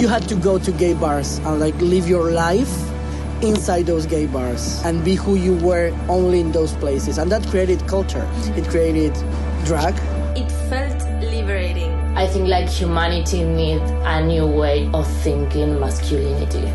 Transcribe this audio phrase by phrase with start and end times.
[0.00, 2.72] you had to go to gay bars and like live your life
[3.42, 7.18] inside those gay bars and be who you were only in those places.
[7.18, 8.26] And that created culture.
[8.56, 9.12] It created
[9.66, 9.94] drag.
[10.38, 11.92] It felt liberating.
[12.16, 16.72] I think like humanity needs a new way of thinking masculinity.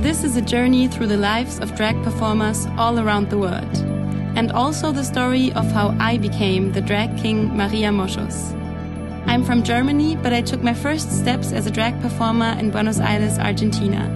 [0.00, 3.76] This is a journey through the lives of drag performers all around the world.
[4.36, 8.63] And also the story of how I became the drag king Maria Moschus.
[9.34, 13.00] I'm from Germany, but I took my first steps as a drag performer in Buenos
[13.00, 14.06] Aires, Argentina.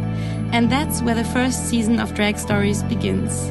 [0.53, 3.51] And that's where the first season of Drag Stories begins.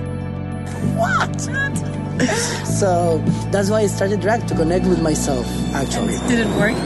[0.95, 1.41] What?
[2.66, 3.21] so
[3.52, 6.17] that's why I started drag to connect with myself, actually.
[6.30, 6.77] Did it work?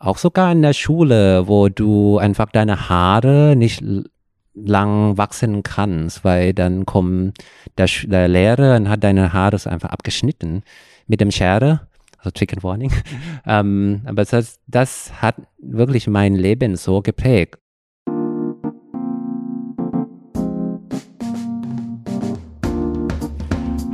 [0.00, 3.82] Auch sogar in der Schule, wo du einfach deine Haare nicht
[4.54, 7.38] lang wachsen kannst, weil dann kommt
[7.78, 10.62] der, der Lehrer und hat deine Haare einfach abgeschnitten
[11.06, 12.92] mit dem Schere, also Chicken Warning.
[13.46, 17.58] ähm, aber das, das hat wirklich mein Leben so geprägt.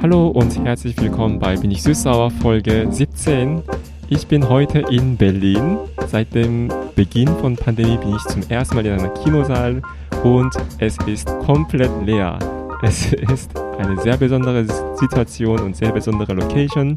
[0.00, 3.62] Hallo und herzlich willkommen bei Bin ich Süßsauer Folge 17.
[4.10, 5.76] Ich bin heute in Berlin.
[6.06, 9.82] Seit dem Beginn von Pandemie bin ich zum ersten Mal in einem Kinosaal
[10.24, 12.38] und es ist komplett leer.
[12.82, 14.64] Es ist eine sehr besondere
[14.96, 16.96] Situation und sehr besondere Location,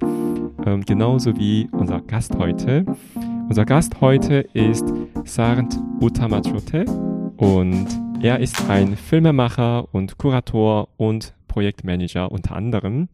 [0.66, 2.86] ähm, genauso wie unser Gast heute.
[3.50, 4.86] Unser Gast heute ist
[5.26, 6.86] Sarnt Utamachote
[7.36, 7.88] und
[8.22, 13.09] er ist ein Filmemacher und Kurator und Projektmanager unter anderem.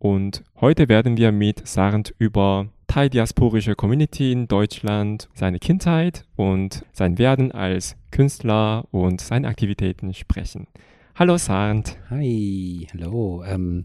[0.00, 7.18] Und heute werden wir mit Sarnt über thai-diasporische Community in Deutschland, seine Kindheit und sein
[7.18, 10.66] Werden als Künstler und seine Aktivitäten sprechen.
[11.14, 11.96] Hallo Sarnt.
[12.10, 13.44] Hi, hallo.
[13.44, 13.84] Ähm,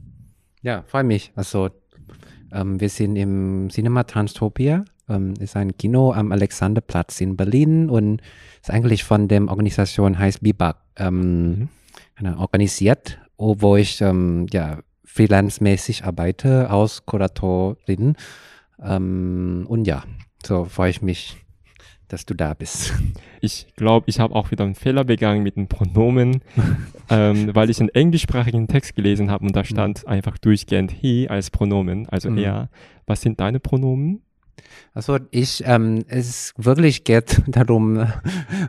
[0.61, 1.31] ja, freue mich.
[1.35, 1.69] Also
[2.51, 4.85] ähm, wir sind im Cinema Transtopia.
[5.09, 8.21] Ähm, ist ein Kino am Alexanderplatz in Berlin und
[8.61, 11.69] ist eigentlich von der Organisation heißt Bibak ähm,
[12.19, 12.37] mhm.
[12.37, 18.15] organisiert, wo ich ähm, ja freelance-mäßig arbeite als Kuratorin
[18.81, 20.03] ähm, und ja,
[20.45, 21.37] so freue ich mich,
[22.07, 22.93] dass du da bist.
[23.41, 26.41] Ich glaube, ich habe auch wieder einen Fehler begangen mit den Pronomen,
[27.09, 30.09] ähm, weil ich einen englischsprachigen Text gelesen habe und da stand mhm.
[30.09, 32.37] einfach durchgehend he als Pronomen, also mhm.
[32.37, 32.69] er.
[33.05, 34.21] Was sind deine Pronomen?
[34.93, 38.07] Also ich, ähm, es wirklich geht darum,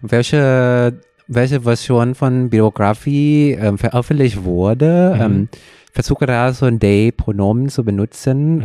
[0.03, 5.14] welche welche Version von Biografie ähm, veröffentlicht wurde.
[5.14, 5.22] Mhm.
[5.22, 5.48] Ähm,
[5.93, 8.62] versuche da so ein Day-Pronomen zu benutzen.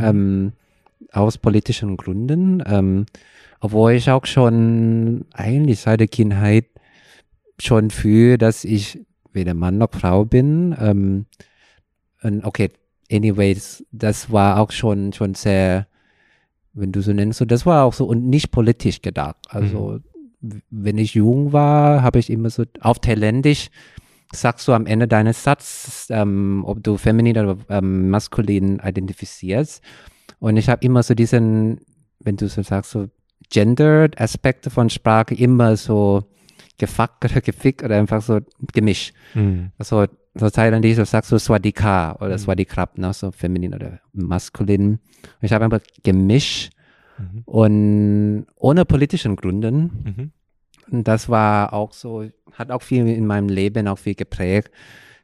[1.11, 3.05] Aus politischen Gründen, ähm,
[3.59, 6.65] obwohl ich auch schon eigentlich seit der Kindheit
[7.59, 10.75] schon fühle, dass ich weder Mann noch Frau bin.
[10.79, 11.25] Ähm,
[12.21, 12.71] und okay,
[13.11, 15.87] anyways, das war auch schon, schon sehr,
[16.73, 19.47] wenn du so nennst, so, das war auch so und nicht politisch gedacht.
[19.49, 19.99] Also,
[20.41, 20.61] mhm.
[20.69, 23.69] wenn ich jung war, habe ich immer so auf Thailändisch
[24.31, 29.83] sagst du am Ende deines Satzes, ähm, ob du feminin oder ähm, maskulin identifizierst.
[30.39, 31.81] Und ich habe immer so diesen,
[32.19, 33.07] wenn du so sagst, so
[33.49, 36.23] gendered Aspekte von Sprache immer so
[36.77, 38.39] gefuckt oder gefickt oder einfach so
[38.73, 39.13] gemischt.
[39.33, 39.71] Mhm.
[39.77, 40.05] Also
[40.35, 42.39] so Thailändisch, so sagst du Swadika oder mhm.
[42.39, 44.91] Swadikrab, ne, so feminin oder maskulin.
[44.91, 44.99] Und
[45.41, 46.71] ich habe einfach gemischt
[47.17, 47.41] mhm.
[47.45, 49.81] und ohne politischen Gründen.
[50.03, 50.31] Mhm.
[50.91, 54.71] Und das war auch so, hat auch viel in meinem Leben auch viel geprägt,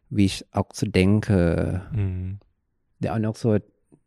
[0.10, 1.82] wie ich auch zu so denke.
[1.94, 2.40] Mhm.
[3.00, 3.58] Ja, und auch so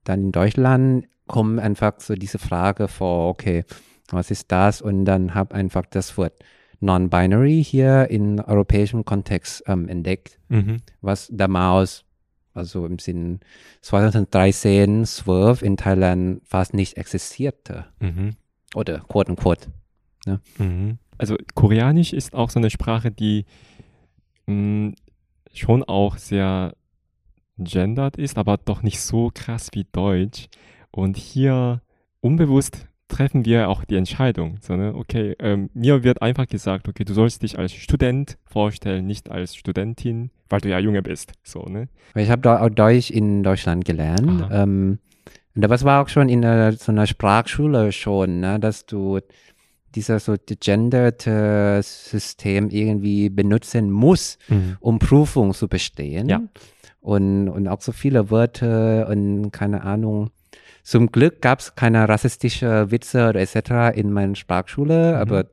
[0.08, 3.64] dann in Deutschland kommt einfach so diese Frage vor, okay,
[4.10, 4.80] was ist das?
[4.80, 6.32] Und dann habe einfach das Wort
[6.80, 10.78] Non-Binary hier in europäischem Kontext ähm, entdeckt, mhm.
[11.00, 12.04] was damals,
[12.54, 13.41] also im Sinn
[13.82, 17.86] 2013, 12 in Thailand fast nicht existierte.
[18.00, 18.30] Mhm.
[18.74, 19.66] Oder quote unquote.
[20.26, 20.41] Ne?
[20.58, 20.98] Mhm.
[21.18, 23.44] Also Koreanisch ist auch so eine Sprache, die
[24.47, 24.94] mh, mm,
[25.52, 26.74] schon auch sehr
[27.59, 30.49] gendered ist, aber doch nicht so krass wie Deutsch.
[30.91, 31.83] Und hier
[32.21, 34.59] unbewusst treffen wir auch die Entscheidung.
[34.60, 34.95] So, ne?
[34.95, 39.57] Okay, ähm, mir wird einfach gesagt, okay, du sollst dich als Student vorstellen, nicht als
[39.57, 41.33] Studentin, weil du ja Junge bist.
[41.43, 41.89] So, ne?
[42.15, 44.49] Ich habe auch Deutsch in Deutschland gelernt.
[44.51, 44.99] Ähm,
[45.55, 48.60] und das war auch schon in einer, so einer Sprachschule schon, ne?
[48.60, 49.21] dass du
[49.95, 54.77] dieser so gegenderte System irgendwie benutzen muss, mhm.
[54.81, 56.28] um Prüfung zu bestehen.
[56.28, 56.43] Ja
[57.00, 60.30] und, und auch so viele Wörter und keine Ahnung.
[60.83, 63.97] Zum Glück gab es keine rassistische Witze oder etc.
[63.97, 65.21] in meiner Sprachschule, mhm.
[65.21, 65.45] aber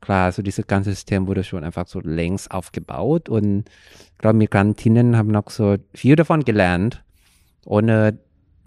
[0.00, 3.64] klar, so dieses ganze System wurde schon einfach so längst aufgebaut und
[4.12, 7.04] ich glaube, Migrantinnen haben noch so viel davon gelernt,
[7.66, 8.18] ohne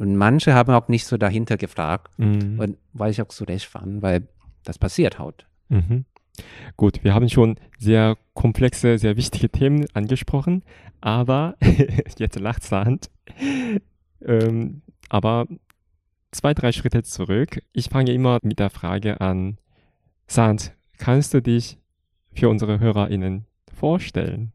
[0.02, 2.18] und manche haben auch nicht so dahinter gefragt.
[2.18, 2.60] Mhm.
[2.60, 4.28] Und weil ich auch so recht fand, weil
[4.64, 5.46] das passiert halt.
[5.70, 6.06] Mhm.
[6.78, 10.64] Gut, wir haben schon sehr komplexe, sehr wichtige Themen angesprochen,
[11.02, 11.56] aber
[12.18, 13.10] jetzt lacht Sand.
[14.24, 15.48] Ähm, aber
[16.32, 17.62] zwei, drei Schritte zurück.
[17.74, 19.58] Ich fange immer mit der Frage an,
[20.28, 21.78] Sand, kannst du dich
[22.34, 24.54] für unsere HörerInnen vorstellen?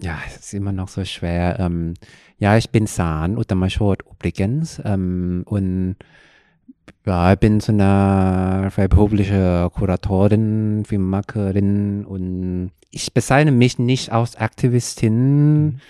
[0.00, 1.60] Ja, es ist immer noch so schwer.
[1.60, 1.94] Ähm,
[2.38, 4.80] ja, ich bin San Utamashot übrigens.
[4.84, 5.96] Ähm, und
[7.06, 15.80] ja, ich bin so eine freiberufliche Kuratorin, Filmmacherin und ich bezeichne mich nicht als Aktivistin,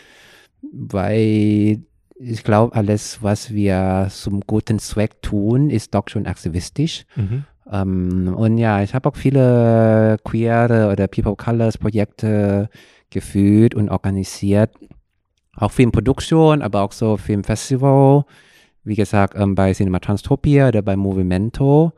[0.72, 1.82] weil
[2.18, 7.04] ich glaube, alles, was wir zum guten Zweck tun, ist doch schon aktivistisch.
[7.16, 7.44] Mhm.
[7.70, 12.68] Ähm, und ja, ich habe auch viele queere oder People of Colors Projekte
[13.10, 14.70] geführt und organisiert.
[15.56, 18.24] Auch Filmproduktion, aber auch so Filmfestival.
[18.84, 21.92] Wie gesagt, ähm, bei Cinema Transtopia oder bei Movimento.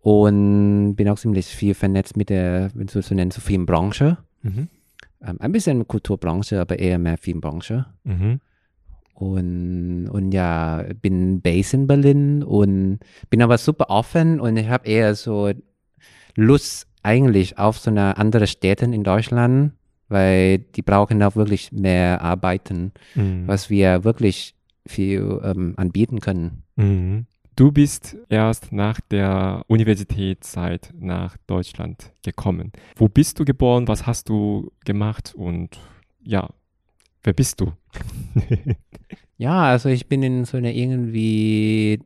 [0.00, 4.18] Und bin auch ziemlich viel vernetzt mit der, wenn so nennst, so Filmbranche.
[4.42, 4.68] Mhm.
[5.26, 7.86] Ähm, ein bisschen Kulturbranche, aber eher mehr Filmbranche.
[8.04, 8.40] Mhm.
[9.14, 12.98] Und, und ja, bin based in Berlin und
[13.30, 15.52] bin aber super offen und ich habe eher so
[16.34, 19.72] Lust eigentlich auf so eine andere Städte in Deutschland,
[20.08, 23.46] weil die brauchen auch wirklich mehr Arbeiten, Mhm.
[23.46, 24.54] was wir wirklich
[24.86, 26.62] viel ähm, anbieten können.
[26.76, 27.26] Mhm.
[27.56, 32.72] Du bist erst nach der Universitätszeit nach Deutschland gekommen.
[32.96, 33.86] Wo bist du geboren?
[33.86, 35.34] Was hast du gemacht?
[35.36, 35.78] Und
[36.24, 36.48] ja,
[37.22, 37.72] wer bist du?
[39.36, 42.00] Ja, also ich bin in so einer irgendwie,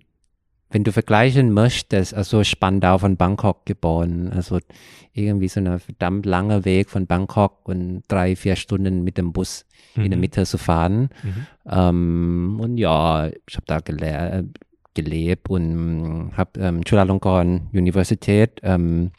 [0.70, 4.30] wenn du vergleichen möchtest, also Spandau von Bangkok geboren.
[4.30, 4.58] Also
[5.12, 9.64] irgendwie so ein verdammt langer Weg von Bangkok und drei, vier Stunden mit dem Bus
[9.94, 10.20] in der Mhm.
[10.20, 11.08] Mitte zu fahren.
[11.22, 11.46] Mhm.
[11.68, 14.48] Ähm, und ja, ich habe da gele
[14.94, 19.12] gelebt und habe ähm, Chulalongkorn Universität ähm,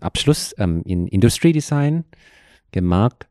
[0.00, 2.04] Abschluss ähm, in Industriedesign
[2.72, 3.26] gemacht.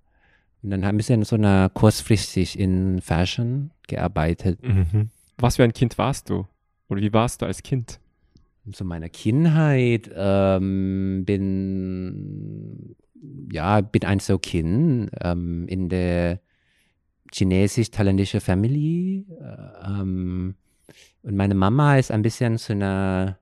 [0.62, 4.60] Und dann haben wir so einer kurzfristig in Fashion gearbeitet.
[4.64, 5.10] Mhm.
[5.38, 6.46] Was für ein Kind warst du?
[6.94, 8.00] Oder wie warst du als Kind?
[8.72, 12.95] Zu meiner Kindheit ähm, bin
[13.51, 16.40] ja bin ein so Kind ähm, in der
[17.34, 20.56] chinesisch-thailändische Family äh, ähm,
[21.24, 23.38] und meine Mama ist ein bisschen so eine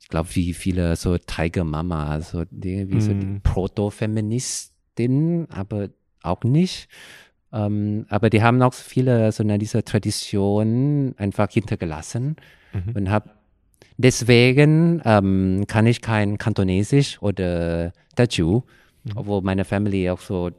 [0.00, 3.40] ich glaube wie viele so Tiger Mama so die, wie so die Mm.
[3.42, 5.88] Proto-Feministin aber
[6.22, 6.88] auch nicht
[7.52, 12.36] ähm, aber die haben auch viele so eine diese Tradition einfach hintergelassen
[12.74, 12.92] Mhm.
[12.94, 13.30] und habe
[13.96, 18.60] deswegen ähm, kann ich kein Kantonesisch oder Teochew,
[19.14, 20.50] obwohl meine Family auch so,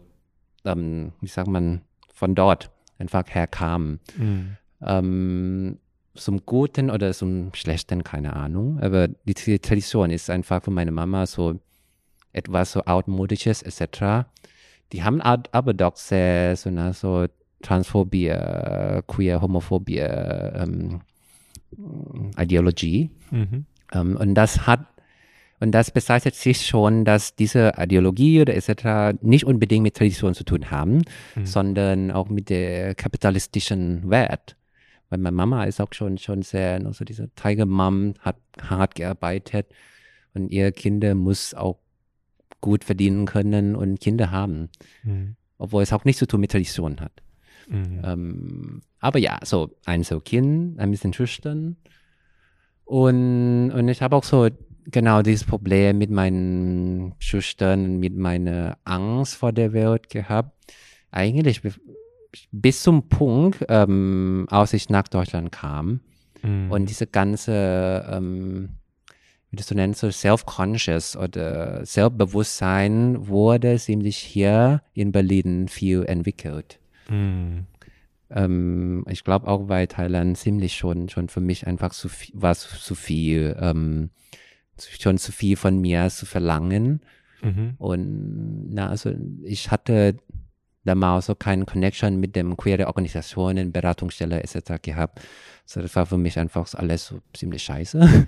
[0.65, 1.81] ähm, wie sagt man,
[2.13, 3.99] von dort einfach herkam.
[4.17, 4.57] Mhm.
[4.81, 5.77] Ähm,
[6.15, 8.79] zum Guten oder zum Schlechten, keine Ahnung.
[8.81, 11.59] Aber die Tradition ist einfach von meiner Mama so
[12.33, 14.27] etwas so altmodisches etc.
[14.91, 17.27] Die haben aber doch sehr so
[17.61, 18.33] Transphobie,
[19.07, 21.01] queer, Homophobie, ähm,
[22.37, 23.09] Ideologie.
[23.31, 23.65] Mhm.
[23.93, 24.85] Ähm, und das hat,
[25.59, 29.19] und das bezeichnet sich schon, dass diese Ideologie oder etc.
[29.21, 31.03] nicht unbedingt mit Tradition zu tun haben,
[31.43, 34.55] sondern auch mit der kapitalistischen Wert.
[35.09, 39.67] Weil meine Mama ist auch schon, schon sehr, also diese Tiger Mom hat hart gearbeitet
[40.33, 41.77] und ihr Kinder muss auch
[42.61, 44.69] gut verdienen können und Kinder haben.
[45.03, 45.35] Mhm.
[45.57, 47.11] Obwohl es auch nichts zu tun mit Tradition hat.
[47.67, 48.01] Mhm.
[48.03, 51.77] Ähm, aber ja, so ein so Kind, ein bisschen schüchtern.
[52.85, 54.49] Und, und ich habe auch so
[54.85, 60.73] genau dieses Problem mit meinen Schüchtern, mit meiner Angst vor der Welt gehabt.
[61.11, 61.73] Eigentlich bi-
[62.51, 65.99] bis zum Punkt, ähm, als ich nach Deutschland kam.
[66.41, 66.71] Mhm.
[66.71, 68.69] Und diese ganze, ähm,
[69.51, 76.79] wie du so nennst, so self-conscious oder Selbstbewusstsein wurde ziemlich hier in Berlin viel entwickelt.
[77.09, 77.65] Mhm.
[78.29, 82.55] Ähm, ich glaube auch, weil Thailand ziemlich schon, schon für mich einfach zu viel, war
[82.55, 84.11] zu, viel, ähm,
[84.77, 87.01] schon zu viel von mir zu verlangen.
[87.41, 87.73] Mhm.
[87.79, 89.11] Und na, also
[89.43, 90.17] ich hatte
[90.83, 94.81] damals so keine Connection mit dem queere Organisationen, Beratungsstelle etc.
[94.81, 95.21] gehabt.
[95.65, 98.27] So, das war für mich einfach alles so ziemlich scheiße.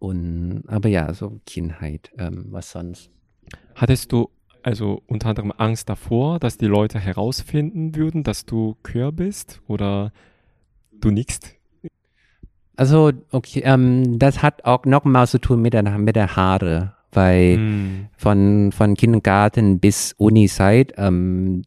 [0.00, 3.10] Und, aber ja, so Kindheit, ähm, was sonst.
[3.76, 4.30] Hattest du
[4.62, 10.12] also unter anderem Angst davor, dass die Leute herausfinden würden, dass du queer bist oder
[10.92, 11.54] du nickst?
[12.76, 17.58] Also, okay, ähm, das hat auch nochmal zu tun mit der, mit der Haare, weil
[17.58, 18.08] Mhm.
[18.16, 21.62] von, von Kindergarten bis Uni-Zeit, ähm,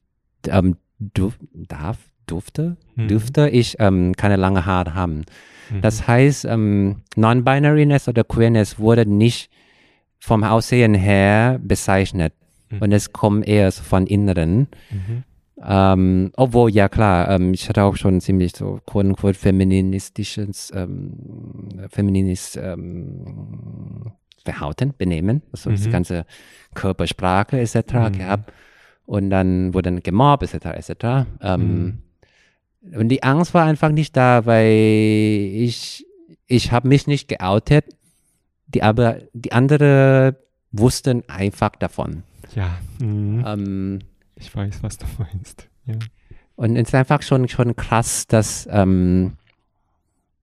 [0.48, 3.08] ähm, du, darf, durfte, Mhm.
[3.08, 5.24] dürfte ich ähm, keine lange Haare haben.
[5.70, 5.82] Mhm.
[5.82, 9.50] Das heißt, ähm, Non-Binariness oder Queerness wurde nicht
[10.20, 12.34] vom Aussehen her bezeichnet.
[12.70, 12.78] Mhm.
[12.82, 14.68] Und es kommt eher so von Inneren.
[14.92, 15.24] Mhm.
[15.66, 22.58] Ähm, obwohl, ja klar, ähm, ich hatte auch schon ziemlich so quote-unquote feministisches, ähm, feministisches
[22.64, 24.12] ähm,
[24.44, 25.92] Verhalten, Benehmen, also das Mhm.
[25.92, 26.26] ganze
[26.74, 27.76] Körpersprache etc.
[27.94, 28.12] Mhm.
[28.18, 28.54] gehabt.
[29.06, 30.66] Und dann wurde dann gemobbt etc.
[30.78, 31.28] etc.
[31.42, 32.00] Ähm,
[32.92, 36.06] Und die Angst war einfach nicht da, weil ich,
[36.48, 37.86] ich habe mich nicht geoutet,
[38.68, 40.36] die aber die anderen
[40.72, 42.24] wussten einfach davon.
[42.56, 43.44] Ja, mhm.
[43.46, 44.00] Ähm,
[44.36, 45.70] ich weiß, was du meinst.
[45.86, 45.96] Ja.
[46.56, 49.34] Und es ist einfach schon, schon krass, dass, ähm,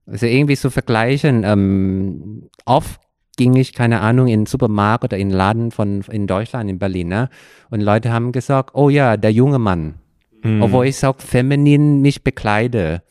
[0.06, 3.00] also irgendwie zu vergleichen, ähm, oft
[3.36, 6.78] ging ich, keine Ahnung, in den Supermarkt oder in den Laden von, in Deutschland, in
[6.78, 7.30] Berlin, ne?
[7.70, 9.94] Und Leute haben gesagt, oh ja, der junge Mann.
[10.42, 10.62] Mhm.
[10.62, 13.02] Obwohl ich auch feminin mich bekleide.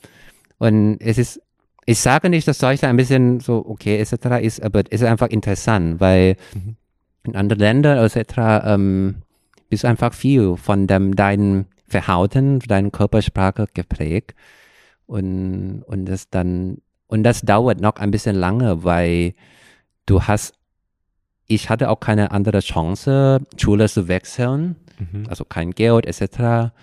[0.58, 1.42] Und es ist,
[1.86, 4.42] ich sage nicht, dass Deutschland ein bisschen so okay etc.
[4.42, 6.76] ist, aber es ist einfach interessant, weil Mhm.
[7.24, 8.64] in anderen Ländern etc.
[8.66, 9.16] Ähm,
[9.70, 14.34] bist du einfach viel von dem, deinem Verhalten, deiner Körpersprache geprägt.
[15.06, 19.34] Und, und das dann, und das dauert noch ein bisschen lange, weil
[20.06, 20.54] du hast,
[21.48, 25.28] ich hatte auch keine andere Chance, Schule zu wechseln Mhm.
[25.30, 26.74] also kein Geld etc.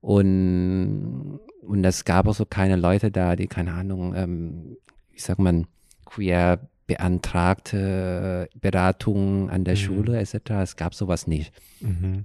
[0.00, 4.76] Und, und es gab auch so keine Leute da, die, keine Ahnung, ähm,
[5.12, 5.66] wie sagt man,
[6.04, 9.78] queer beantragte Beratung an der Mhm.
[9.78, 10.50] Schule etc.
[10.62, 11.52] Es gab sowas nicht.
[11.80, 12.24] Mhm.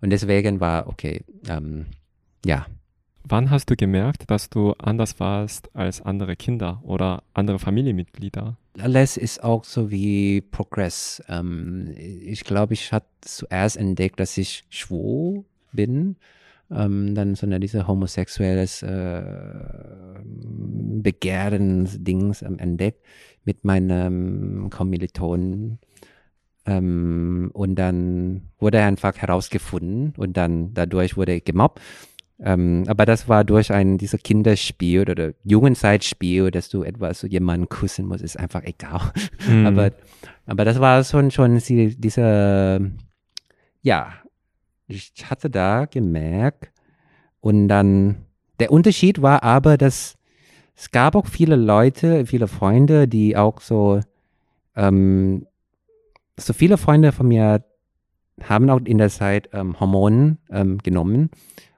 [0.00, 1.86] Und deswegen war, okay, ähm,
[2.44, 2.66] ja,
[3.22, 8.56] Wann hast du gemerkt, dass du anders warst als andere Kinder oder andere Familienmitglieder?
[8.78, 11.22] alles ist auch so wie Progress.
[11.28, 16.16] Ähm, ich glaube, ich hatte zuerst entdeckt, dass ich schwul bin.
[16.72, 19.22] Ähm, dann so eine diese homosexuelles äh,
[21.02, 23.04] Begehrens-Dings ähm, entdeckt
[23.44, 25.78] mit meinem Kommilitonen.
[26.66, 31.80] Ähm, und dann wurde er einfach herausgefunden und dann dadurch wurde ich gemobbt.
[32.42, 37.68] Ähm, aber das war durch ein dieser Kinderspiel oder Jugendzeitspiel, dass du etwas so jemanden
[37.68, 39.12] küssen musst, ist einfach egal.
[39.46, 39.66] Mhm.
[39.66, 39.90] Aber,
[40.46, 42.90] aber das war schon, schon diese,
[43.82, 44.12] ja,
[44.90, 46.70] ich hatte da gemerkt
[47.40, 48.16] und dann,
[48.58, 50.16] der Unterschied war aber, dass
[50.76, 54.00] es gab auch viele Leute, viele Freunde, die auch so,
[54.76, 55.46] ähm,
[56.38, 57.64] so viele Freunde von mir
[58.42, 61.30] haben auch in der Zeit ähm, Hormone ähm, genommen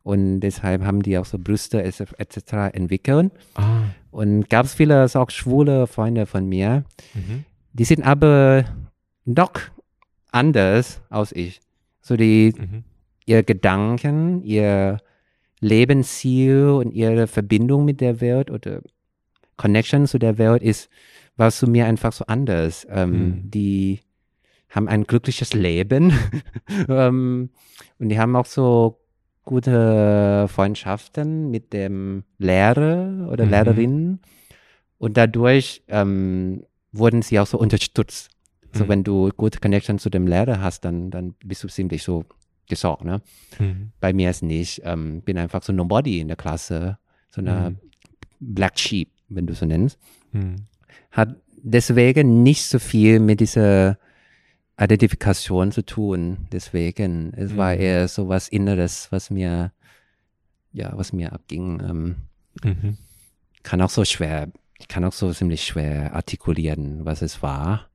[0.04, 2.52] und deshalb haben die auch so Brüste etc.
[2.72, 3.32] entwickelt.
[3.54, 3.82] ah.
[4.12, 7.44] Und gab es viele so auch schwule Freunde von mir, Mhm.
[7.72, 8.64] die sind aber
[9.24, 9.52] doch
[10.30, 11.60] anders als ich.
[12.02, 12.84] So die, Mhm.
[13.26, 14.98] Ihr Gedanken, ihr
[15.60, 18.82] Lebensziel und ihre Verbindung mit der Welt oder
[19.56, 20.88] Connection zu der Welt ist,
[21.36, 22.86] war zu mir einfach so anders.
[22.90, 23.50] Ähm, Mhm.
[23.50, 24.00] Die
[24.70, 26.12] haben ein glückliches Leben
[26.88, 27.50] ähm,
[27.98, 28.98] und die haben auch so
[29.44, 33.50] gute Freundschaften mit dem Lehrer oder Mhm.
[33.50, 34.20] Lehrerinnen
[34.98, 38.30] und dadurch ähm, wurden sie auch so unterstützt.
[38.72, 38.88] So Mhm.
[38.88, 42.24] wenn du gute Connection zu dem Lehrer hast, dann, dann bist du ziemlich so
[42.72, 43.20] gesorgt, ne?
[43.58, 43.92] Mhm.
[44.00, 44.80] Bei mir ist nicht.
[44.84, 46.98] Ähm, bin einfach so nobody in der Klasse,
[47.30, 47.78] so eine Mhm.
[48.40, 49.98] Black Sheep, wenn du so nennst.
[50.32, 50.56] Mhm.
[51.10, 53.98] Hat deswegen nicht so viel mit dieser
[54.80, 56.48] Identifikation zu tun.
[56.50, 57.80] Deswegen, es war Mhm.
[57.80, 59.72] eher so was Inneres, was mir,
[60.72, 61.80] ja, was mir abging.
[61.88, 62.16] Ähm,
[62.64, 62.96] Mhm.
[63.62, 64.48] kann auch so schwer,
[64.78, 67.86] ich kann auch so ziemlich schwer artikulieren, was es war.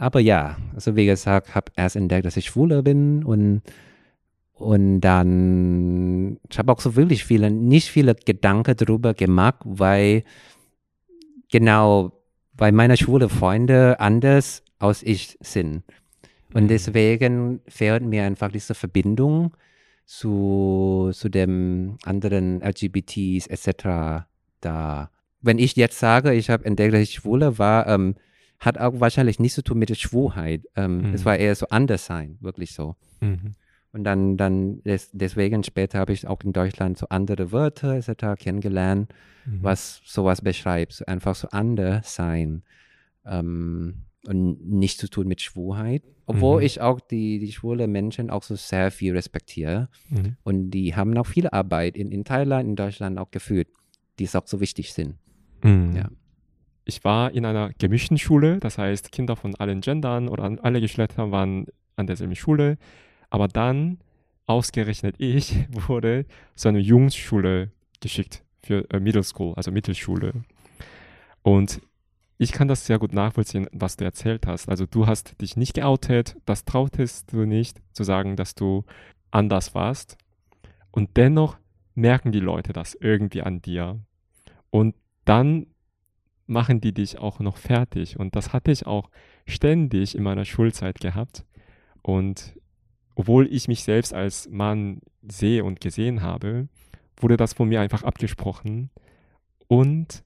[0.00, 3.62] Aber ja, also wie gesagt, habe erst entdeckt, dass ich schwuler bin und
[4.54, 10.24] und dann, ich habe auch so wirklich viele, nicht viele Gedanken darüber gemacht, weil
[11.50, 12.12] genau,
[12.54, 15.84] weil meine schwule Freunde anders als ich sind.
[16.54, 16.68] Und Mhm.
[16.68, 19.56] deswegen fehlt mir einfach diese Verbindung
[20.06, 24.26] zu, zu dem anderen LGBTs etc.
[24.60, 25.10] da.
[25.40, 28.16] Wenn ich jetzt sage, ich habe entdeckt, dass ich schwule war, ähm,
[28.60, 30.64] hat auch wahrscheinlich nichts zu tun mit der Schwulheit.
[30.76, 31.14] Ähm, Mhm.
[31.14, 32.96] Es war eher so anders sein, wirklich so.
[33.20, 33.52] Mhm.
[33.92, 38.36] Und dann, dann des, deswegen später habe ich auch in Deutschland so andere Wörter etc.
[38.38, 39.10] kennengelernt,
[39.46, 39.58] Mhm.
[39.62, 40.92] was sowas beschreibt.
[40.92, 42.62] So einfach so anders sein.
[43.24, 46.02] Ähm, und nichts zu tun mit Schwulheit.
[46.26, 46.66] Obwohl Mhm.
[46.66, 49.88] ich auch die, die schwule Menschen auch so sehr viel respektiere.
[50.10, 50.36] Mhm.
[50.42, 53.68] Und die haben auch viel Arbeit in, in Thailand, in Deutschland auch geführt,
[54.18, 55.14] die es auch so wichtig sind.
[55.62, 55.94] Mhm.
[55.96, 56.08] Ja.
[56.88, 60.80] Ich war in einer gemischten Schule, das heißt, Kinder von allen Gendern oder an- alle
[60.80, 61.66] Geschlechter waren
[61.96, 62.78] an derselben Schule.
[63.28, 63.98] Aber dann
[64.46, 70.32] ausgerechnet ich wurde zu einer Jungsschule geschickt für äh, Middle School, also Mittelschule.
[71.42, 71.82] Und
[72.38, 74.70] ich kann das sehr gut nachvollziehen, was du erzählt hast.
[74.70, 78.86] Also du hast dich nicht geoutet, das trautest du nicht zu sagen, dass du
[79.30, 80.16] anders warst.
[80.90, 81.58] Und dennoch
[81.94, 84.00] merken die Leute das irgendwie an dir.
[84.70, 84.94] Und
[85.26, 85.66] dann
[86.48, 88.18] machen die dich auch noch fertig.
[88.18, 89.10] Und das hatte ich auch
[89.46, 91.44] ständig in meiner Schulzeit gehabt.
[92.02, 92.58] Und
[93.14, 96.68] obwohl ich mich selbst als Mann sehe und gesehen habe,
[97.16, 98.90] wurde das von mir einfach abgesprochen.
[99.66, 100.24] Und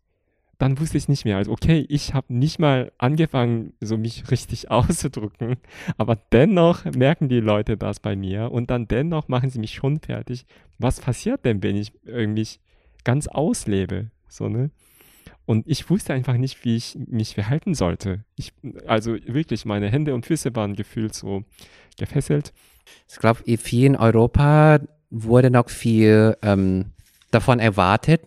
[0.59, 1.39] dann wusste ich nicht mehr.
[1.39, 5.57] Also okay, ich habe nicht mal angefangen, so mich richtig auszudrücken,
[5.99, 9.99] aber dennoch merken die Leute das bei mir und dann dennoch machen sie mich schon
[9.99, 10.47] fertig.
[10.79, 12.47] Was passiert denn, wenn ich irgendwie
[13.03, 14.71] ganz auslebe, so ne?
[15.53, 18.25] Und ich wusste einfach nicht, wie ich mich verhalten sollte.
[18.37, 18.55] Ich,
[18.87, 21.45] also wirklich, meine Hände und Füße waren gefühlt so
[21.99, 22.55] gefesselt.
[23.07, 24.81] Ich glaube, viel in Europa
[25.11, 26.93] wurde noch viel ähm,
[27.33, 28.23] davon erwartet,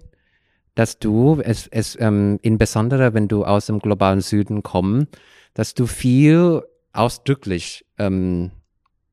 [0.75, 5.07] dass du, es, es ähm, insbesondere wenn du aus dem globalen Süden kommst,
[5.55, 6.61] dass du viel
[6.93, 8.51] ausdrücklich ähm,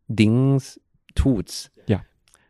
[0.08, 0.78] Dings
[1.14, 1.70] tust.
[1.86, 2.02] Ja.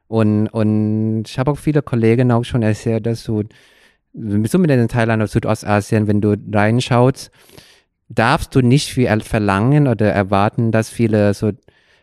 [0.08, 3.44] Und, und ich habe auch viele Kollegen auch schon erzählt, dass du,
[4.12, 7.30] besonders in Thailand oder Südostasien, wenn du reinschaust,
[8.08, 11.52] darfst du nicht viel verlangen oder erwarten, dass viele so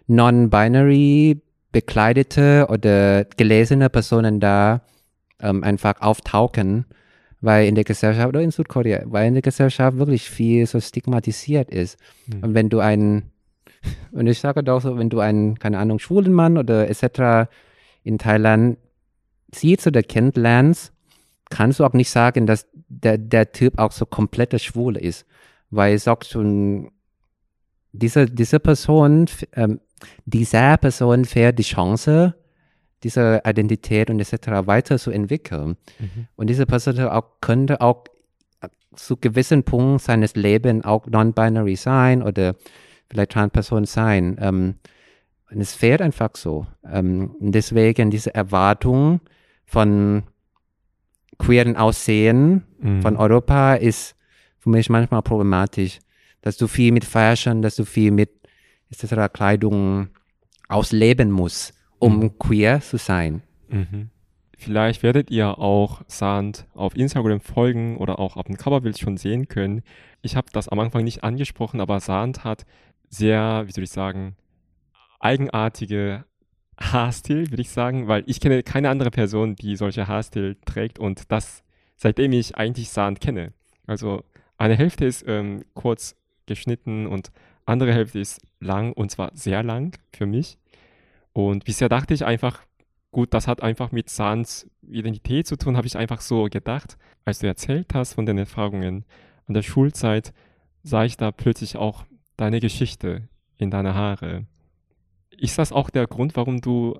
[0.07, 4.81] non-binary bekleidete oder gelesene Personen da
[5.39, 6.85] ähm, einfach auftauchen
[7.41, 11.71] weil in der Gesellschaft oder in Südkorea, weil in der Gesellschaft wirklich viel so stigmatisiert
[11.71, 11.97] ist.
[12.27, 12.43] Mhm.
[12.43, 13.31] Und wenn du einen,
[14.11, 17.49] und ich sage doch so, wenn du einen, keine Ahnung, schwulen Mann oder etc.
[18.03, 18.77] in Thailand
[19.53, 20.91] siehst oder kennenlernst,
[21.49, 25.25] kannst du auch nicht sagen, dass der, der Typ auch so komplette Schwule ist.
[25.69, 26.89] Weil sagst du,
[27.91, 29.79] diese, diese Person, ähm,
[30.25, 32.35] dieser Person fährt die Chance,
[33.03, 34.67] diese Identität und etc.
[34.67, 35.77] weiter zu entwickeln.
[35.99, 36.27] Mhm.
[36.35, 38.05] Und diese Person auch, könnte auch
[38.95, 42.55] zu gewissen Punkten seines Lebens auch non-binary sein oder
[43.09, 44.37] vielleicht Transperson sein.
[44.39, 44.75] Ähm,
[45.51, 46.67] und es fehlt einfach so.
[46.85, 49.21] Ähm, deswegen diese Erwartung
[49.65, 50.23] von
[51.39, 53.01] queeren Aussehen mhm.
[53.01, 54.15] von Europa ist
[54.59, 55.99] für mich manchmal problematisch.
[56.41, 58.29] Dass du viel mit Fashion, dass du viel mit
[58.91, 59.33] etc.
[59.33, 60.09] Kleidung
[60.67, 62.39] ausleben musst um mhm.
[62.39, 63.43] queer zu sein.
[63.67, 64.09] Mhm.
[64.57, 69.47] Vielleicht werdet ihr auch Sand auf Instagram folgen oder auch auf dem Coverbild schon sehen
[69.47, 69.83] können.
[70.21, 72.65] Ich habe das am Anfang nicht angesprochen, aber Sand hat
[73.09, 74.35] sehr, wie soll ich sagen,
[75.19, 76.25] eigenartige
[76.79, 81.31] Haarstil, würde ich sagen, weil ich kenne keine andere Person, die solche Haarstil trägt und
[81.31, 81.63] das
[81.97, 83.51] seitdem ich eigentlich Sand kenne.
[83.85, 84.23] Also
[84.57, 86.15] eine Hälfte ist ähm, kurz
[86.45, 87.31] geschnitten und
[87.65, 90.57] andere Hälfte ist lang und zwar sehr lang für mich.
[91.33, 92.61] Und bisher dachte ich einfach,
[93.11, 96.97] gut, das hat einfach mit Sans Identität zu tun, habe ich einfach so gedacht.
[97.25, 99.05] Als du erzählt hast von den Erfahrungen
[99.45, 100.33] an der Schulzeit,
[100.83, 102.05] sah ich da plötzlich auch
[102.37, 104.45] deine Geschichte in deine Haare.
[105.39, 106.99] Ist das auch der Grund, warum du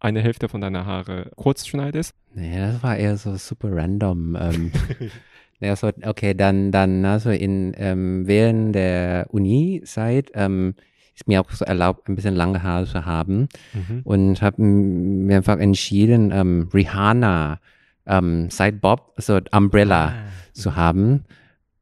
[0.00, 2.14] eine Hälfte von deiner Haare kurz schneidest?
[2.34, 4.36] Nee, das war eher so super random.
[4.40, 4.72] Ähm,
[5.60, 10.74] ja, so, okay, dann, dann, also in, ähm, während der Uni-Zeit, ähm,
[11.14, 13.48] ist mir auch so erlaubt, ein bisschen lange Haare zu haben.
[13.74, 14.00] Mhm.
[14.04, 17.60] Und habe mir einfach entschieden, ähm, Rihanna
[18.06, 20.14] ähm, Side Bob, so Umbrella ah.
[20.52, 21.24] zu haben.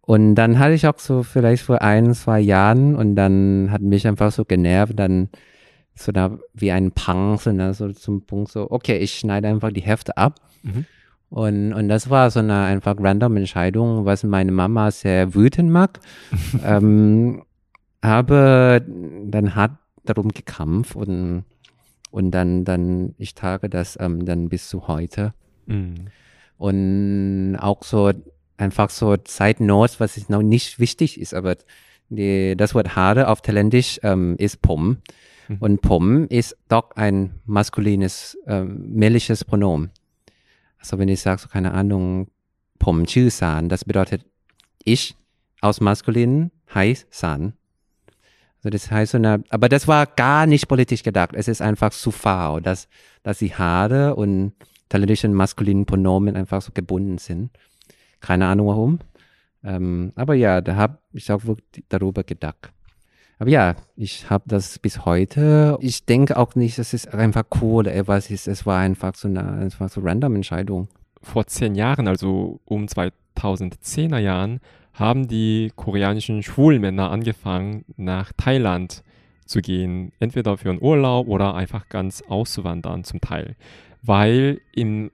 [0.01, 4.09] Und dann hatte ich auch so vielleicht vor ein, zwei Jahren und dann hat mich
[4.09, 5.29] einfach so genervt, dann
[5.99, 6.93] so da wie ein
[7.39, 10.37] so, ne, so zum Punkt so, okay, ich schneide einfach die Hälfte ab.
[10.63, 10.87] Mhm.
[11.31, 16.01] Und, und das war so eine einfach random Entscheidung, was meine Mama sehr wütend mag.
[16.65, 17.43] ähm,
[18.01, 19.73] aber dann hat
[20.05, 21.45] darum gekämpft und,
[22.11, 25.35] und dann, dann, ich trage das ähm, dann bis zu heute.
[25.67, 26.07] Mhm.
[26.57, 28.13] Und auch so,
[28.57, 29.17] einfach so
[29.59, 31.57] Notes, was ist noch nicht wichtig ist, aber
[32.09, 34.99] die, das Wort Haare auf Thailändisch ähm, ist Pom.
[35.49, 35.57] Mhm.
[35.59, 39.91] Und Pom ist doch ein maskulines, ähm, männliches Pronomen.
[40.79, 42.29] Also wenn ich sage, so keine Ahnung,
[42.79, 44.25] Pom Chü San, das bedeutet
[44.85, 45.17] ich
[45.61, 47.55] aus maskulin heißt San.
[48.59, 51.31] Also das heißt, eine, aber das war gar nicht politisch gedacht.
[51.35, 52.89] Es ist einfach zu faul, dass,
[53.23, 54.53] dass die Haare und
[54.89, 57.51] thailändischen maskulinen Pronomen einfach so gebunden sind.
[58.21, 58.99] Keine Ahnung warum.
[59.63, 62.73] Ähm, aber ja, da habe ich auch wirklich darüber gedacht.
[63.39, 65.79] Aber ja, ich habe das bis heute.
[65.81, 68.49] Ich denke auch nicht, dass es einfach cool etwas ist.
[68.49, 70.89] Es war einfach so eine, war so random Entscheidung.
[71.23, 74.61] Vor zehn Jahren, also um 2010er Jahren,
[74.93, 79.05] haben die koreanischen Schwulmänner angefangen, nach Thailand
[79.45, 83.57] zu gehen, entweder für einen Urlaub oder einfach ganz auszuwandern zum Teil,
[84.03, 85.11] weil im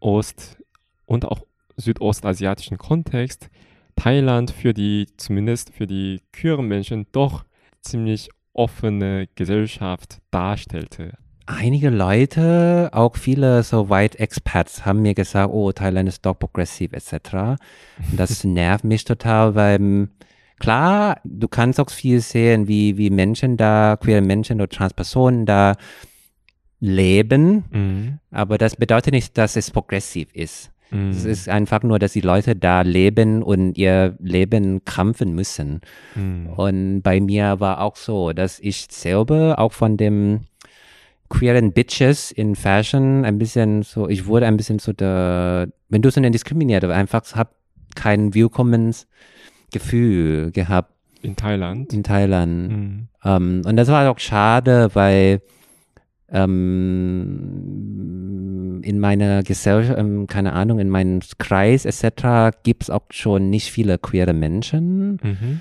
[0.00, 0.58] Ost-
[1.06, 1.40] und auch
[1.76, 3.48] südostasiatischen Kontext
[3.96, 7.44] Thailand für die, zumindest für die queeren Menschen, doch
[7.84, 11.12] ziemlich offene Gesellschaft darstellte.
[11.46, 16.92] Einige Leute, auch viele so White Expats, haben mir gesagt, oh, Thailand ist doch progressiv
[16.94, 17.12] etc.
[18.10, 20.08] Und das nervt mich total, weil
[20.58, 25.74] klar, du kannst auch viel sehen, wie, wie Menschen da, queere Menschen oder Transpersonen da
[26.80, 28.18] leben, Mhm.
[28.30, 30.70] aber das bedeutet nicht, dass es progressiv ist.
[30.94, 31.10] Mhm.
[31.10, 35.80] Es ist einfach nur, dass die Leute da leben und ihr Leben krampfen müssen.
[36.14, 36.48] Mhm.
[36.50, 40.40] Und bei mir war auch so, dass ich selber auch von dem
[41.28, 46.10] queeren Bitches in Fashion ein bisschen so, ich wurde ein bisschen so der, wenn du
[46.10, 47.54] so eine diskriminiert, aber einfach hab
[47.96, 51.92] kein Willkommensgefühl gehabt In Thailand.
[51.92, 52.72] in Thailand.
[52.72, 53.08] Mhm.
[53.24, 55.40] Ähm, und das war auch schade, weil
[57.44, 62.56] ähm, in meiner Gesellschaft, ähm, keine Ahnung, in meinem Kreis etc.
[62.62, 65.60] gibt es auch schon nicht viele queere Menschen Mhm.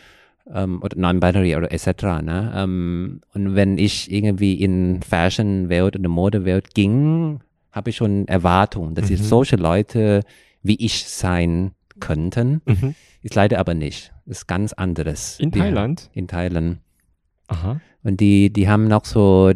[0.54, 1.88] ähm, oder non-binary oder etc.
[2.22, 2.52] Ne?
[2.56, 7.40] Ähm, und wenn ich irgendwie in Fashion-Welt oder Modewelt ging,
[7.72, 9.16] habe ich schon Erwartungen, dass Mhm.
[9.18, 10.22] solche Leute
[10.62, 12.62] wie ich sein könnten.
[12.66, 12.96] Mhm.
[13.22, 14.12] Ist leider aber nicht.
[14.26, 15.40] Ist ganz anderes.
[15.40, 16.10] In Die- Thailand?
[16.14, 16.80] In Thailand.
[17.48, 17.80] Aha.
[18.04, 19.52] Und die, die haben noch so,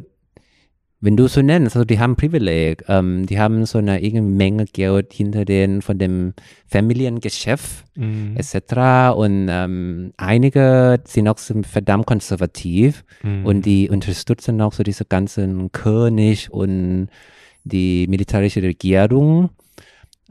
[0.99, 4.65] wenn du so nennst, also die haben Privileg, ähm, die haben so eine irgendeine Menge
[4.65, 6.33] Geld hinter den von dem
[6.65, 8.35] Familiengeschäft Mhm.
[8.35, 9.15] etc.
[9.15, 13.45] Und ähm, einige sind auch so verdammt konservativ Mhm.
[13.45, 17.09] und die unterstützen auch so diese ganzen König und
[17.63, 19.49] die militärische Regierung.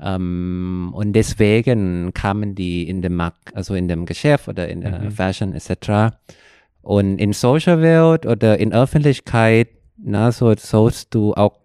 [0.02, 4.98] Ähm, und deswegen kamen die in dem Markt, also in dem Geschäft oder in der
[5.00, 5.10] Mhm.
[5.10, 6.12] Fashion etc.
[6.82, 9.68] Und in Social Welt oder in Öffentlichkeit,
[10.06, 11.58] na, so sollst du auch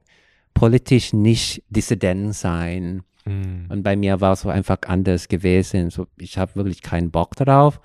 [0.54, 3.04] politisch nicht dissident sein.
[3.26, 3.68] Mhm.
[3.70, 5.92] Und bei mir war es so einfach anders gewesen.
[5.92, 7.80] So, ich habe wirklich keinen Bock darauf.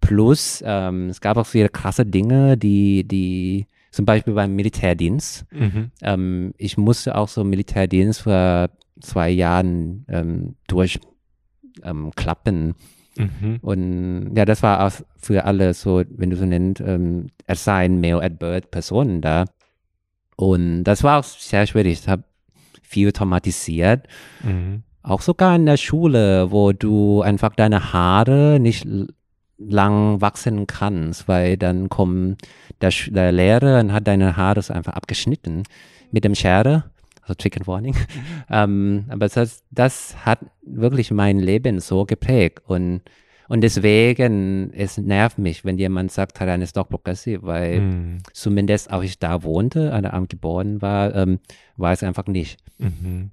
[0.00, 5.44] Plus, ähm, es gab auch viele krasse Dinge, die, die, zum Beispiel beim Militärdienst.
[5.50, 5.90] Mhm.
[6.02, 12.74] Ähm, ich musste auch so Militärdienst vor zwei Jahren ähm, durchklappen.
[13.18, 13.30] Ähm.
[13.40, 13.56] Mhm.
[13.60, 18.22] Und ja, das war auch für alle so, wenn du so nennst, ähm, assigned male
[18.22, 19.46] at birth Personen da.
[20.40, 22.00] Und das war auch sehr schwierig.
[22.00, 22.24] Ich habe
[22.80, 24.06] viel traumatisiert.
[24.42, 24.84] Mhm.
[25.02, 28.86] Auch sogar in der Schule, wo du einfach deine Haare nicht
[29.58, 32.40] lang wachsen kannst, weil dann kommt
[32.80, 35.64] der, der Lehrer und hat deine Haare so einfach abgeschnitten
[36.10, 36.84] mit dem Schere.
[37.20, 37.94] Also Chicken Warning.
[38.50, 43.02] ähm, aber das, das hat wirklich mein Leben so geprägt und
[43.50, 48.18] und deswegen, es nervt mich, wenn jemand sagt, Thailand ist doch progressiv, weil Mhm.
[48.32, 51.40] zumindest auch ich da wohnte, an der Amt geboren war, ähm,
[51.76, 52.60] war es einfach nicht.
[52.78, 53.32] Mhm.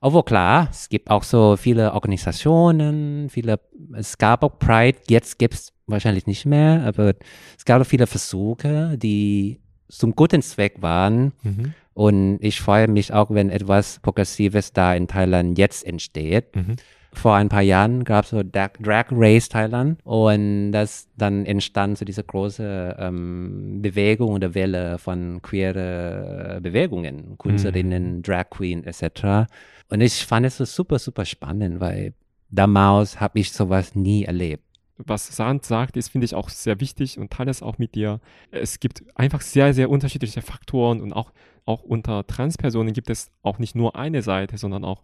[0.00, 3.58] Obwohl klar, es gibt auch so viele Organisationen, viele,
[3.94, 7.14] es gab auch Pride, jetzt gibt es wahrscheinlich nicht mehr, aber
[7.58, 11.32] es gab auch viele Versuche, die zum guten Zweck waren.
[11.42, 11.74] Mhm.
[11.94, 16.54] Und ich freue mich auch, wenn etwas Progressives da in Thailand jetzt entsteht.
[16.54, 16.76] Mhm.
[17.16, 21.96] Vor ein paar Jahren gab es so Drag, Drag Race Thailand und das dann entstand
[21.96, 29.48] so diese große ähm, Bewegung oder Welle von queere Bewegungen, Künstlerinnen, Drag Queen etc.
[29.88, 32.12] Und ich fand es so super, super spannend, weil
[32.50, 34.62] damals habe ich sowas nie erlebt.
[34.98, 38.20] was Sand sagt, ist, finde ich, auch sehr wichtig und teile es auch mit dir.
[38.50, 41.32] Es gibt einfach sehr, sehr unterschiedliche Faktoren und auch,
[41.64, 45.02] auch unter Transpersonen gibt es auch nicht nur eine Seite, sondern auch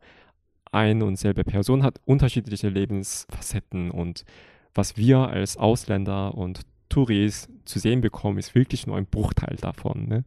[0.73, 4.25] eine und selbe Person hat unterschiedliche Lebensfacetten und
[4.75, 10.09] was wir als Ausländer und Touris zu sehen bekommen, ist wirklich nur ein Bruchteil davon.
[10.09, 10.25] Ne?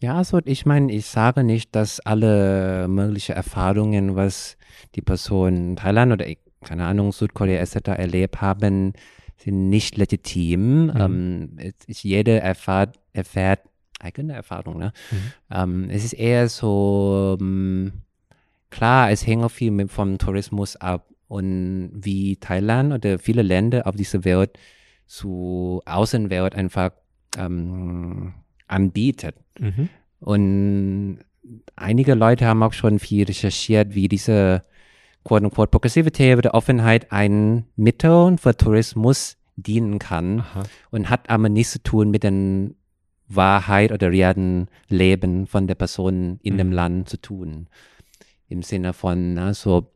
[0.00, 4.56] Ja, also ich meine, ich sage nicht, dass alle mögliche Erfahrungen, was
[4.94, 6.26] die Person in Thailand oder
[6.64, 7.88] keine Ahnung, Südkorea etc.
[7.88, 8.92] erlebt haben,
[9.36, 10.86] sind nicht legitim.
[10.86, 10.96] Mhm.
[10.96, 13.60] Ähm, es ist, jeder erfahrt, erfährt
[14.00, 14.78] eigene Erfahrung.
[14.78, 14.92] Ne?
[15.10, 15.16] Mhm.
[15.50, 17.92] Ähm, es ist eher so, ähm,
[18.70, 23.96] klar, es hängt auch viel vom Tourismus ab und wie Thailand oder viele Länder auf
[23.96, 24.58] dieser Welt
[25.06, 26.90] zu Außenwelt einfach
[27.36, 28.34] ähm,
[28.66, 29.36] anbietet.
[29.58, 29.88] Mhm.
[30.20, 31.18] Und
[31.76, 34.62] einige Leute haben auch schon viel recherchiert, wie diese
[35.24, 40.62] quote-unquote Progressivität oder Offenheit ein Mittel für Tourismus dienen kann Aha.
[40.90, 42.70] und hat aber nichts zu tun mit der
[43.28, 46.72] Wahrheit oder realen Leben von der Person in dem Mhm.
[46.72, 47.68] Land zu tun.
[48.48, 49.90] Im Sinne von, na, so,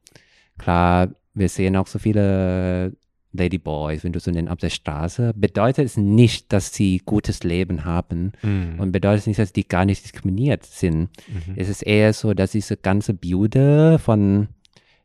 [0.58, 2.92] klar, wir sehen auch so viele
[3.32, 7.84] Ladyboys, wenn du so nennst, auf der Straße, bedeutet es nicht, dass sie gutes Leben
[7.86, 8.78] haben Mhm.
[8.78, 11.08] und bedeutet nicht, dass die gar nicht diskriminiert sind.
[11.56, 14.48] Es ist eher so, dass diese ganze Bilder von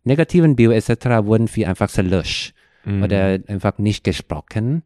[0.04, 1.26] negativen Bilder etc.
[1.26, 3.04] wurden viel einfach gelöscht Mhm.
[3.04, 4.84] oder einfach nicht gesprochen.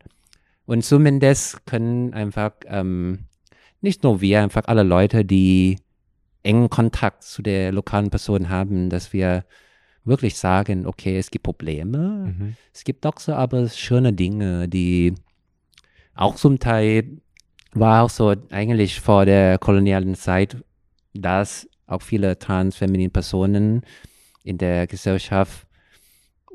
[0.67, 3.19] Und zumindest können einfach ähm,
[3.82, 5.78] nicht nur wir, einfach alle Leute, die
[6.43, 9.45] engen Kontakt zu der lokalen Person haben, dass wir
[10.04, 12.56] wirklich sagen, okay, es gibt Probleme, Mhm.
[12.73, 15.13] es gibt doch so aber schöne Dinge, die
[16.15, 17.21] auch zum Teil
[17.73, 20.58] war auch so eigentlich vor der kolonialen Zeit,
[21.13, 23.82] dass auch viele transfeminine Personen
[24.43, 25.67] in der Gesellschaft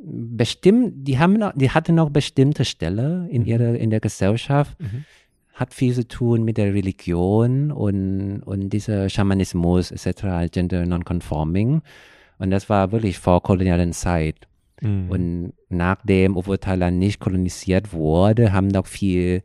[0.03, 5.05] bestimmt, die haben die hatten noch bestimmte Stelle in ihrer, in der Gesellschaft, Mhm.
[5.57, 11.81] Hat viel zu tun mit der Religion und, und dieser Schamanismus etc., Gender Nonconforming.
[12.39, 14.47] Und das war wirklich vor kolonialen Zeit.
[14.83, 15.11] Mhm.
[15.11, 19.43] Und nachdem, obwohl Thailand nicht kolonisiert wurde, haben noch viel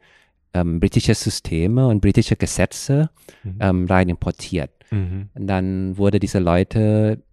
[0.54, 3.10] ähm, britische Systeme und britische Gesetze
[3.43, 3.58] Mhm.
[3.60, 4.71] ähm, rein importiert.
[4.91, 5.30] Mhm.
[5.34, 7.24] Und dann wurde diese Leute,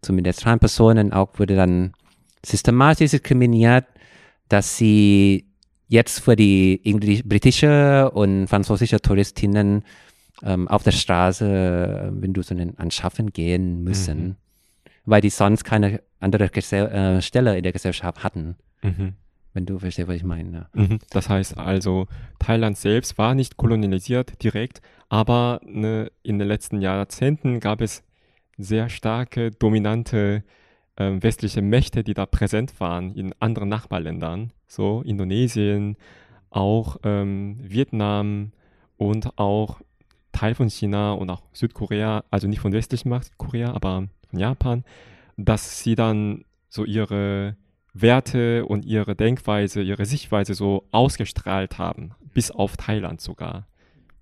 [0.00, 1.92] zumindest Transpersonen auch, wurde dann
[2.44, 3.86] systematisch diskriminiert,
[4.48, 5.47] dass sie
[5.88, 9.82] jetzt für die Englisch britische und französische Touristinnen
[10.42, 11.44] ähm, auf der Straße,
[12.12, 14.36] äh, wenn du so einen anschaffen gehen müssen, Mhm.
[15.06, 19.14] weil die sonst keine andere Gesell äh, Stelle in der Gesellschaft hatten, Mhm.
[19.54, 20.66] wenn du verstehst, was ich meine.
[20.74, 20.98] Mhm.
[21.10, 22.06] Das heißt also,
[22.38, 28.04] Thailand selbst war nicht kolonialisiert direkt, aber ne, in den letzten Jahrzehnten gab es
[28.58, 30.42] sehr starke, dominante
[30.98, 35.96] ähm, westliche Mächte, die da präsent waren in anderen Nachbarländern, so Indonesien,
[36.50, 38.52] auch ähm, Vietnam
[38.96, 39.80] und auch
[40.32, 44.84] Teil von China und auch Südkorea, also nicht von westlichem Macht Korea, aber von Japan,
[45.36, 47.56] dass sie dann so ihre
[47.94, 53.66] Werte und ihre Denkweise, ihre Sichtweise so ausgestrahlt haben, bis auf Thailand sogar.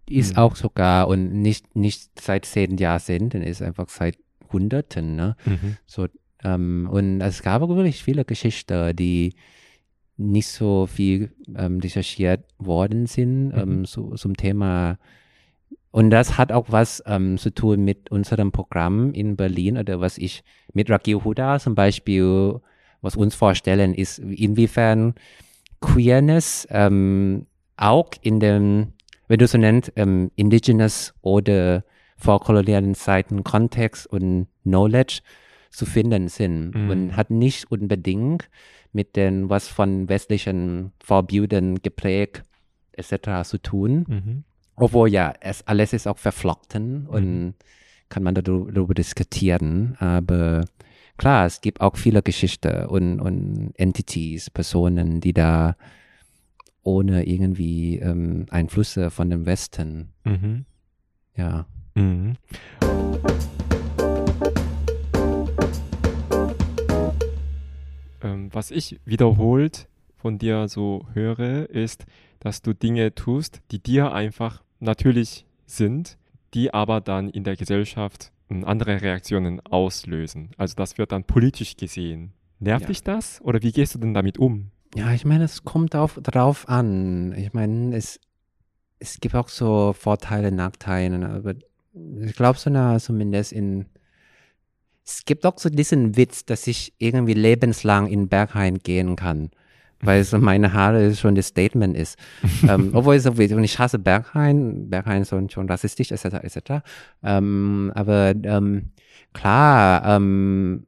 [0.08, 0.38] Ist Mhm.
[0.38, 4.16] auch sogar und nicht, nicht seit zehn Jahrzehnten, ist einfach seit
[4.52, 5.36] Hunderten, ne?
[5.86, 6.06] So,
[6.46, 9.34] ähm, und es gab wirklich viele Geschichten, die
[10.16, 14.98] nicht so viel ähm, recherchiert worden sind ähm, so, zum Thema.
[15.90, 20.18] Und das hat auch was ähm, zu tun mit unserem Programm in Berlin oder was
[20.18, 22.60] ich mit Rakil Huda zum Beispiel,
[23.00, 25.14] was uns vorstellen, ist, inwiefern
[25.80, 28.92] Queerness ähm, auch in dem,
[29.28, 31.84] wenn du so nennst, ähm, indigenous oder
[32.16, 35.20] vorkolonialen Zeiten Kontext und Knowledge
[35.76, 36.90] zu finden sind Mhm.
[36.90, 38.48] und hat nicht unbedingt
[38.92, 42.42] mit den, was von westlichen Vorbildern geprägt
[42.92, 43.44] etc.
[43.44, 44.04] zu tun.
[44.08, 44.44] Mhm.
[44.76, 47.54] Obwohl ja, es alles ist auch verflochten und
[48.08, 49.96] kann man darüber, darüber diskutieren.
[49.98, 50.64] Aber
[51.18, 55.76] klar, es gibt auch viele Geschichten und, und Entities, Personen, die da
[56.82, 60.64] ohne irgendwie ähm, Einflüsse von dem Westen, Mhm.
[61.36, 61.66] ja.
[61.94, 62.36] Mhm.
[68.22, 72.06] Ähm, was ich wiederholt von dir so höre, ist,
[72.40, 76.18] dass du Dinge tust, die dir einfach natürlich sind,
[76.54, 80.50] die aber dann in der Gesellschaft ähm, andere Reaktionen auslösen.
[80.56, 82.32] Also das wird dann politisch gesehen.
[82.58, 82.86] Nervt Ja.
[82.88, 84.70] dich das oder wie gehst du denn damit um?
[84.94, 87.34] Ja, ich meine, es kommt auf, drauf an.
[87.36, 88.18] Ich meine, es,
[88.98, 91.54] es gibt auch so Vorteile, Nachteile, aber
[92.20, 93.86] ich glaube so na, zumindest in
[95.06, 99.50] es gibt auch so diesen Witz, dass ich irgendwie lebenslang in Berghain gehen kann,
[100.00, 102.18] weil so meine Haare schon das Statement ist.
[102.68, 106.24] ähm, obwohl so und ich hasse Berghain, Berghain ist schon, schon rassistisch etc.
[106.42, 106.58] etc.
[107.22, 108.90] Ähm, aber ähm,
[109.32, 110.86] klar, ähm,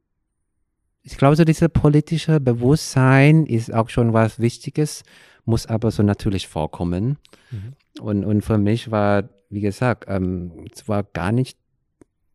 [1.03, 5.03] ich glaube, so dieses politische Bewusstsein ist auch schon was Wichtiges,
[5.45, 7.17] muss aber so natürlich vorkommen.
[7.51, 7.73] Mhm.
[8.01, 11.57] Und, und für mich war, wie gesagt, ähm, es war gar nicht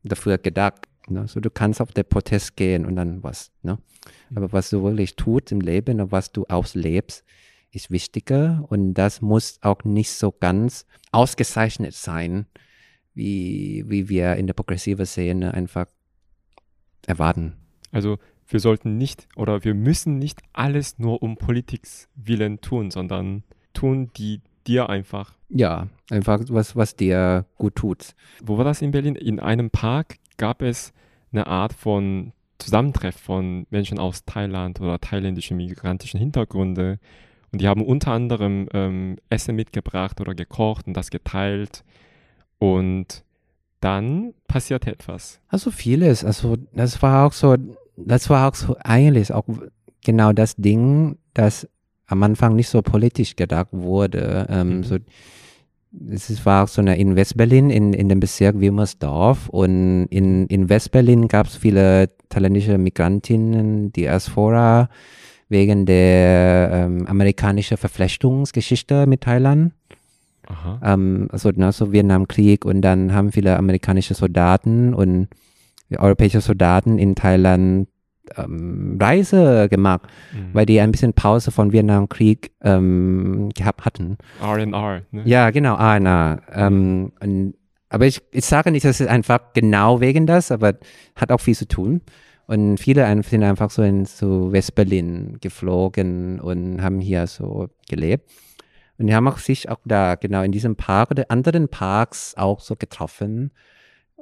[0.03, 0.89] dafür gedacht.
[1.09, 1.27] Ne?
[1.29, 3.53] So, du kannst auf den Protest gehen und dann was.
[3.63, 3.79] Ne?
[4.35, 7.25] Aber was du wirklich tust im Leben und was du auslebst,
[7.71, 8.65] ist wichtiger.
[8.69, 12.47] Und das muss auch nicht so ganz ausgezeichnet sein,
[13.15, 15.87] wie, wie wir in der progressiven Szene einfach
[17.07, 17.55] erwarten.
[17.93, 23.45] Also wir sollten nicht oder wir müssen nicht alles nur um Politiks willen tun, sondern
[23.73, 25.37] tun die dir einfach.
[25.57, 28.15] Ja, einfach was, was dir gut tut.
[28.43, 29.15] Wo war das in Berlin?
[29.15, 30.93] In einem Park gab es
[31.33, 36.99] eine Art von Zusammentreff von Menschen aus Thailand oder thailändischen migrantischen Hintergründe.
[37.53, 41.85] Und die haben unter anderem ähm, Essen mitgebracht oder gekocht und das geteilt.
[42.59, 43.23] Und
[43.81, 45.41] dann passierte etwas.
[45.49, 46.25] Also vieles.
[46.25, 47.57] Also das war auch so,
[47.97, 49.45] das war auch so eigentlich auch
[50.03, 51.69] genau das Ding, das
[52.07, 54.47] am Anfang nicht so politisch gedacht wurde.
[54.49, 54.85] Ähm, Mhm.
[54.85, 54.97] so,
[56.11, 59.49] es war so eine in Westberlin, in, in dem Bezirk Wilmersdorf.
[59.49, 64.89] Und in, in Westberlin gab es viele thailändische Migrantinnen, Diaspora,
[65.49, 69.73] wegen der ähm, amerikanischen Verflechtungsgeschichte mit Thailand.
[70.47, 70.81] Aha.
[70.83, 75.29] Ähm, also ne, so Vietnamkrieg und dann haben viele amerikanische Soldaten und
[75.97, 77.89] europäische Soldaten in Thailand
[78.37, 80.51] ähm, Reise gemacht, Mhm.
[80.53, 84.19] weil die ein bisschen Pause von Vietnamkrieg ähm, gehabt hatten.
[84.43, 85.23] R&R, ne?
[85.25, 86.41] Ja, genau, Anna.
[86.53, 87.55] Ähm, und,
[87.89, 90.75] aber ich, ich sage nicht, dass es einfach genau wegen das, aber
[91.17, 92.01] hat auch viel zu tun.
[92.47, 98.31] Und viele sind einfach so in zu Westberlin geflogen und haben hier so gelebt.
[98.99, 102.61] Und die haben auch sich auch da, genau in diesem Park oder anderen Parks auch
[102.61, 103.51] so getroffen.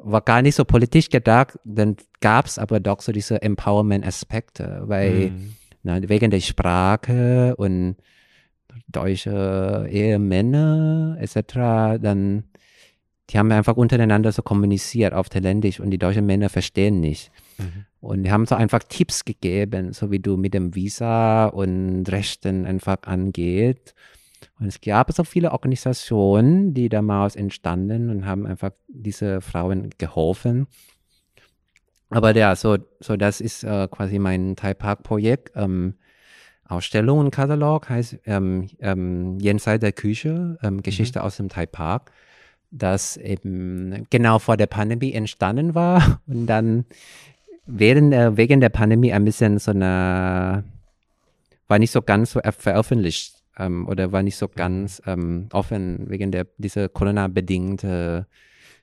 [0.04, 5.30] War gar nicht so politisch gedacht, dann gab es aber doch so diese Empowerment-Aspekte, weil
[5.30, 5.54] Mhm.
[5.82, 7.96] na, wegen der Sprache und
[8.88, 12.44] deutsche Ehemänner etc., dann,
[13.30, 17.30] die haben einfach untereinander so kommuniziert auf Thailändisch und die deutschen Männer verstehen nicht.
[17.58, 17.86] Mhm.
[18.00, 22.66] Und die haben so einfach Tipps gegeben, so wie du mit dem Visa und Rechten
[22.66, 23.94] einfach angeht.
[24.62, 30.68] Und es gab so viele Organisationen, die damals entstanden und haben einfach diese Frauen geholfen.
[32.10, 35.50] Aber ja, so, so das ist äh, quasi mein Thai Park Projekt.
[35.56, 35.94] Ähm,
[36.64, 42.12] Ausstellung und Katalog heißt ähm, ähm, Jenseits der Küche, ähm, Geschichte aus dem Thai Park,
[42.70, 46.84] das eben genau vor der Pandemie entstanden war und dann
[47.66, 50.62] während, äh, wegen der Pandemie ein bisschen so eine,
[51.66, 56.08] war nicht so ganz so er- veröffentlicht ähm, oder war nicht so ganz ähm, offen
[56.08, 58.26] wegen der dieser Corona-bedingte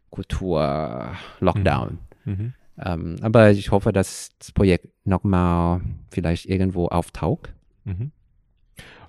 [0.10, 1.99] Kultur-Lockdown.
[2.25, 2.53] Mhm.
[2.77, 7.53] Ähm, aber ich hoffe, dass das Projekt nochmal vielleicht irgendwo auftaucht.
[7.84, 8.12] Mhm.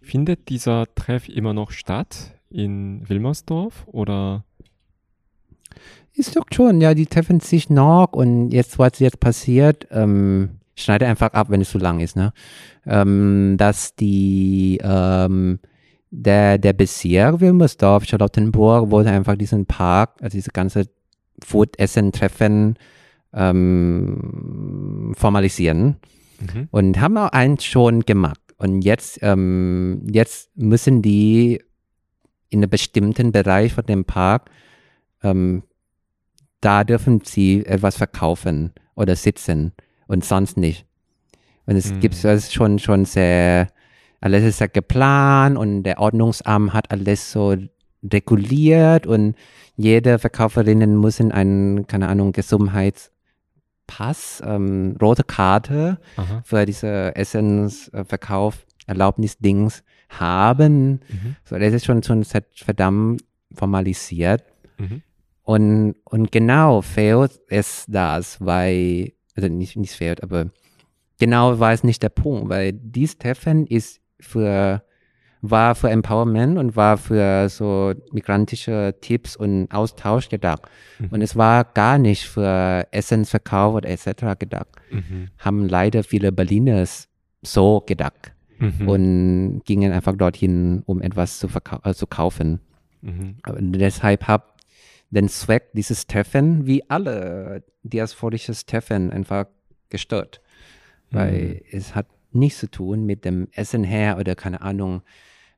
[0.03, 4.45] Findet dieser Treff immer noch statt in Wilmersdorf oder?
[6.13, 11.07] Ist doch schon, ja, die treffen sich noch und jetzt, was jetzt passiert, ähm, schneide
[11.07, 12.33] einfach ab, wenn es zu lang ist, ne?
[12.87, 15.61] Ähm, dass die, ähm,
[16.11, 20.87] der, der Bezirk Wilmersdorf, Charlottenburg, wollte einfach diesen Park, also diese ganze
[21.45, 22.77] Food-Essen-Treffen
[23.33, 25.97] ähm, formalisieren.
[26.41, 26.69] Mhm.
[26.71, 28.41] und haben auch eins schon gemacht.
[28.57, 31.63] Und jetzt, ähm, jetzt müssen die
[32.49, 34.51] in einem bestimmten Bereich von dem Park,
[35.23, 35.63] ähm,
[36.61, 39.73] da dürfen sie etwas verkaufen oder sitzen
[40.11, 40.87] und sonst nicht.
[41.67, 42.01] Und es Mhm.
[42.01, 43.69] gibt das ist schon, schon sehr,
[44.21, 47.55] alles ist ja geplant und der Ordnungsamt hat alles so
[48.03, 49.37] reguliert und
[49.77, 56.43] jede Verkäuferinnen müssen einen, keine Ahnung, Gesundheitspass, ähm, rote Karte Aha.
[56.45, 61.01] für diese Essensverkauf, Erlaubnisdings haben.
[61.09, 61.37] Mhm.
[61.45, 63.23] So, das ist schon, schon sehr verdammt
[63.55, 64.43] formalisiert.
[64.79, 65.03] Mhm.
[65.43, 70.51] Und, und genau fehlt es das, weil, also nicht, nicht fehlt, aber
[71.19, 74.83] genau war es nicht der Punkt, weil dies Treffen ist für,
[75.43, 80.63] war für Empowerment und war für so migrantische Tipps und Austausch gedacht.
[80.99, 81.09] Mhm.
[81.11, 84.39] Und es war gar nicht für Essensverkauf oder etc.
[84.39, 84.69] gedacht.
[84.91, 85.29] Mhm.
[85.39, 87.09] Haben leider viele Berliners
[87.43, 88.89] so gedacht Mhm.
[88.89, 92.61] und gingen einfach dorthin, um etwas zu, verkau äh, zu kaufen.
[93.01, 93.37] Mhm.
[93.43, 94.50] Aber deshalb hab
[95.11, 99.47] den Zweck dieses Treffen, wie alle diasporisches Treffen, einfach
[99.89, 100.41] gestört.
[101.11, 105.03] Weil es hat nichts zu tun mit dem Essen her oder keine Ahnung,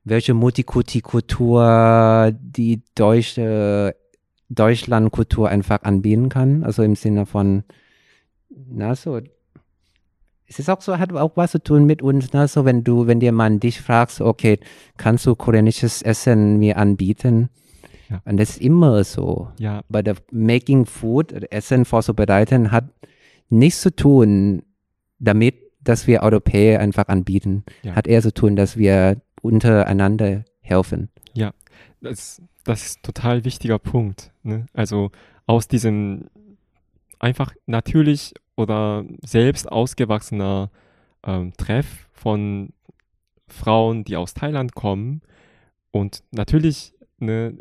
[0.03, 3.95] welche Multikulti-Kultur die deutsche
[4.49, 6.63] Deutschlandkultur einfach anbieten kann.
[6.63, 7.63] Also im Sinne von,
[8.49, 9.19] na so,
[10.45, 13.07] es ist auch so, hat auch was zu tun mit uns, na so, wenn du,
[13.07, 14.59] wenn dir man dich fragst, okay,
[14.97, 17.49] kannst du koreanisches Essen mir anbieten?
[18.13, 18.21] Ja.
[18.25, 19.49] Und das ist immer so.
[19.59, 22.85] Ja, Bei der Making Food, oder Essen vorzubereiten, hat
[23.49, 24.63] nichts zu tun
[25.19, 27.63] damit, dass wir Europäer einfach anbieten.
[27.83, 27.95] Ja.
[27.95, 31.09] Hat eher zu tun, dass wir untereinander helfen.
[32.01, 34.31] das, das ist ein total wichtiger Punkt.
[34.43, 34.67] Ne?
[34.73, 35.11] Also
[35.45, 36.29] aus diesem
[37.19, 40.69] einfach natürlich oder selbst ausgewachsener
[41.25, 42.73] ähm, Treff von
[43.47, 45.21] Frauen, die aus Thailand kommen.
[45.91, 46.93] Und natürlich,
[47.25, 47.57] ne,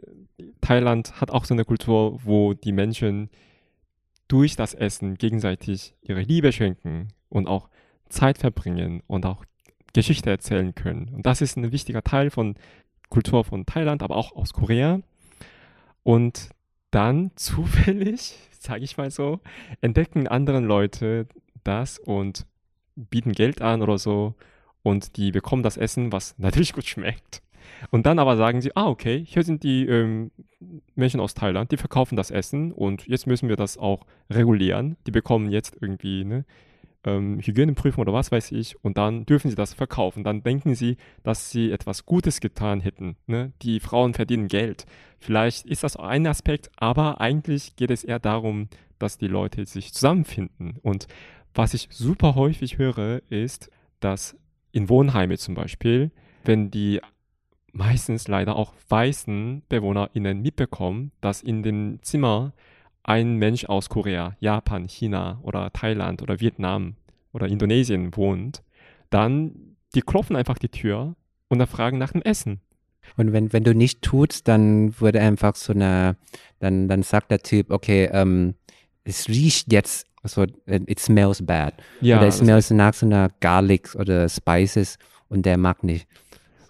[0.61, 3.31] Thailand hat auch so eine Kultur, wo die Menschen
[4.29, 7.69] durch das Essen gegenseitig ihre Liebe schenken und auch
[8.09, 9.45] Zeit verbringen und auch
[9.93, 11.11] Geschichte erzählen können.
[11.15, 12.55] Und das ist ein wichtiger Teil von
[13.09, 15.01] Kultur von Thailand, aber auch aus Korea.
[16.03, 16.51] Und
[16.91, 19.41] dann zufällig, sage ich mal so,
[19.81, 21.27] entdecken andere Leute
[21.65, 22.47] das und
[22.97, 24.35] bieten Geld an oder so.
[24.83, 27.43] und die bekommen das Essen, was natürlich gut schmeckt.
[27.91, 30.31] Und dann aber sagen sie, ah, okay, hier sind die ähm,
[30.95, 34.97] Menschen aus Thailand, die verkaufen das Essen und jetzt müssen wir das auch regulieren.
[35.07, 36.45] Die bekommen jetzt irgendwie ne,
[37.05, 40.25] ähm, Hygieneprüfung oder was weiß ich und dann dürfen sie das verkaufen.
[40.25, 43.17] Dann denken sie, dass sie etwas Gutes getan hätten.
[43.27, 43.53] Ne?
[43.63, 44.87] Die Frauen verdienen Geld.
[45.19, 49.93] Vielleicht ist das ein Aspekt, aber eigentlich geht es eher darum, dass die Leute sich
[49.93, 50.79] zusammenfinden.
[50.83, 51.09] Und
[51.55, 54.37] was ich super häufig höre, ist, dass
[54.73, 56.11] in Wohnheime zum Beispiel,
[56.45, 57.01] wenn die
[57.73, 62.53] meistens leider auch weißen BewohnerInnen mitbekommen, dass in dem Zimmer
[63.03, 66.95] ein Mensch aus Korea, Japan, China oder Thailand oder Vietnam
[67.33, 68.63] oder Indonesien wohnt,
[69.11, 71.17] dann die klopfen einfach die Tür
[71.49, 72.61] und dann fragen nach dem Essen.
[73.17, 76.17] Und wenn, wenn du nicht tust, dann würde einfach so eine,
[76.61, 78.55] dann, dann sagt der Typ, okay, ähm,
[79.05, 81.75] es riecht jetzt, so, it smells bad.
[82.01, 84.99] Ja, oder es smells nach so einer Garlic oder Spices
[85.29, 86.07] und der mag nicht.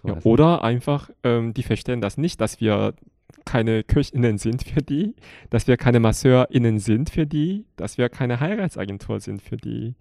[0.05, 2.93] Ja, oder einfach, ähm, die verstehen das nicht, dass wir
[3.45, 5.15] keine KöchInnen sind für die,
[5.49, 9.95] dass wir keine MasseurInnen sind für die, dass wir keine Heiratsagentur sind für die.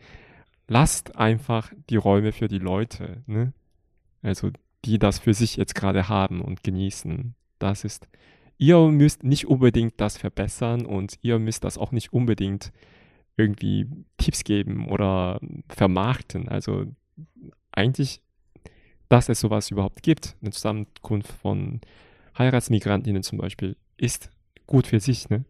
[0.68, 3.53] Lasst einfach die Räume für die Leute, ne?
[4.22, 4.50] Also,
[4.84, 7.34] die das für sich jetzt gerade haben und genießen.
[7.59, 8.09] Das ist,
[8.59, 12.72] ihr müsst nicht unbedingt das verbessern und ihr müsst das auch nicht unbedingt
[13.36, 13.88] irgendwie
[14.18, 16.48] Tipps geben oder vermarkten.
[16.48, 16.86] Also,
[17.72, 18.22] eigentlich
[19.12, 21.82] dass es sowas überhaupt gibt, eine Zusammenkunft von
[22.38, 24.30] Heiratsmigrantinnen zum Beispiel, ist
[24.66, 25.44] gut für sich, ne?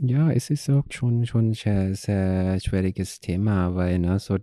[0.00, 4.38] Ja, es ist auch schon, ein sehr, sehr schwieriges Thema, weil, ne, so,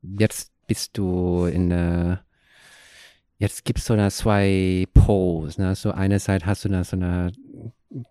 [0.00, 2.24] jetzt bist du in der,
[3.38, 7.32] jetzt gibt es so eine zwei Poles, ne, so einerseits hast du da so eine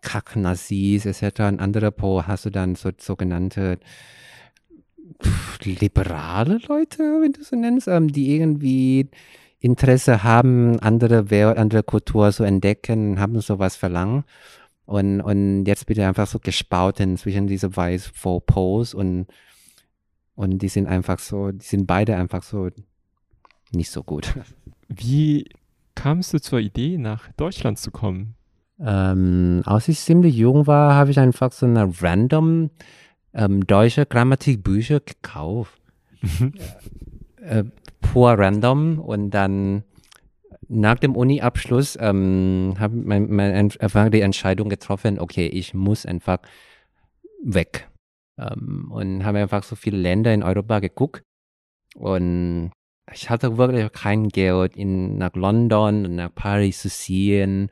[0.01, 3.79] Kack-Nazis etc., ein anderer Pol hast du dann so sogenannte
[5.63, 9.09] liberale Leute, wenn du so nennst, ähm, die irgendwie
[9.59, 14.23] Interesse haben, andere Welt, andere Kultur zu entdecken, haben sowas verlangen.
[14.85, 19.27] Und, und jetzt bin ich einfach so gespalten zwischen diese weiß Four Poles und,
[20.35, 22.69] und die sind einfach so, die sind beide einfach so
[23.71, 24.33] nicht so gut.
[24.87, 25.49] Wie
[25.95, 28.35] kamst du zur Idee, nach Deutschland zu kommen?
[28.79, 32.69] Ähm, als ich ziemlich jung war, habe ich einfach so eine random
[33.33, 35.81] ähm, deutsche Grammatikbücher gekauft.
[37.41, 37.63] äh,
[38.11, 39.83] pur random und dann
[40.69, 46.39] nach dem Uni-Abschluss ähm, habe mein, mein, einfach die Entscheidung getroffen, okay, ich muss einfach
[47.43, 47.89] weg.
[48.37, 51.23] Ähm, und habe einfach so viele Länder in Europa geguckt
[51.95, 52.71] und
[53.13, 57.69] ich hatte wirklich kein Geld, in, nach London und nach Paris zu ziehen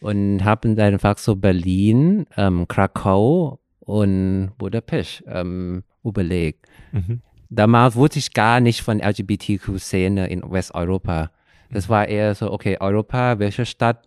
[0.00, 6.66] und habe dann einfach so Berlin, ähm, Krakau und Budapest ähm, überlegt.
[6.92, 7.20] Mhm.
[7.50, 11.30] Damals wusste ich gar nicht von LGBTQ-Szene in Westeuropa.
[11.72, 14.06] Das war eher so, okay, Europa, welche Stadt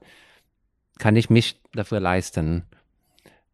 [0.97, 2.63] kann ich mich dafür leisten?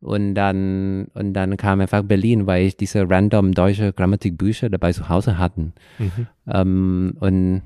[0.01, 5.09] Und dann, und dann kam einfach Berlin, weil ich diese random deutsche Grammatikbücher dabei zu
[5.09, 5.73] Hause hatten.
[5.97, 6.27] Mhm.
[6.47, 7.63] Ähm, und,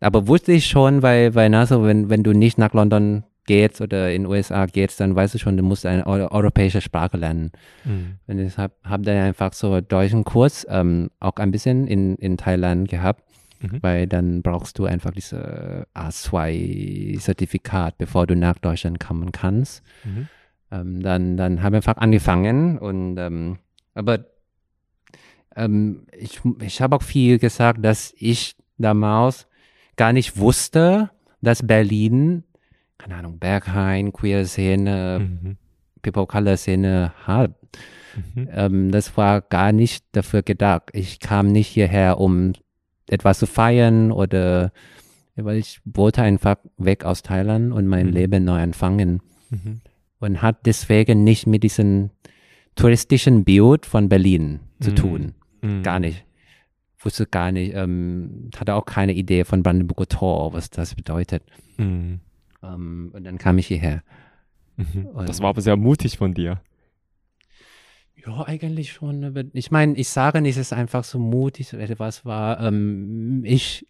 [0.00, 3.80] aber wusste ich schon, weil, weil na, so, wenn, wenn du nicht nach London gehst
[3.80, 7.16] oder in den USA gehst, dann weißt du schon, du musst eine eu europäische Sprache
[7.16, 7.52] lernen.
[7.84, 8.16] Mhm.
[8.26, 12.16] Und ich habe hab dann einfach so einen deutschen Kurs ähm, auch ein bisschen in,
[12.16, 13.22] in Thailand gehabt,
[13.64, 13.82] Mhm.
[13.82, 19.82] weil dann brauchst du einfach diese A2-Zertifikat, bevor du nach Deutschland kommen kannst.
[20.04, 20.28] Mhm.
[20.70, 23.58] Ähm, dann, dann haben wir einfach angefangen und ähm,
[23.94, 24.26] aber
[25.56, 29.46] ähm, ich, ich habe auch viel gesagt, dass ich damals
[29.96, 32.42] gar nicht wusste, dass Berlin,
[33.04, 35.56] keine Ahnung, Berghain, Queer-Szene, Mhm.
[36.02, 37.54] People-Color-Szene hat.
[38.34, 38.48] Mhm.
[38.50, 40.84] Ähm, das war gar nicht dafür gedacht.
[40.94, 42.52] Ich kam nicht hierher, um
[43.08, 44.72] etwas zu feiern oder
[45.36, 48.12] weil ich wollte einfach weg aus Thailand und mein Mhm.
[48.12, 49.80] Leben neu anfangen Mhm.
[50.20, 52.10] und hat deswegen nicht mit diesem
[52.76, 54.96] touristischen Bild von Berlin zu Mhm.
[54.96, 55.34] tun.
[55.60, 55.82] Mhm.
[55.82, 56.24] Gar nicht.
[57.00, 61.42] Wusste gar nicht, ähm, hatte auch keine Idee von Brandenburger Tor, was das bedeutet.
[62.64, 62.74] Mhm.
[62.74, 64.02] Ähm, und dann kam ich hierher.
[64.76, 65.08] Mhm.
[65.26, 66.60] Das war aber sehr mutig von dir.
[68.26, 69.24] Ja, eigentlich schon.
[69.24, 72.60] Aber ich meine, ich sage nicht, es ist einfach so mutig oder etwas war.
[72.60, 73.86] Ähm, ich,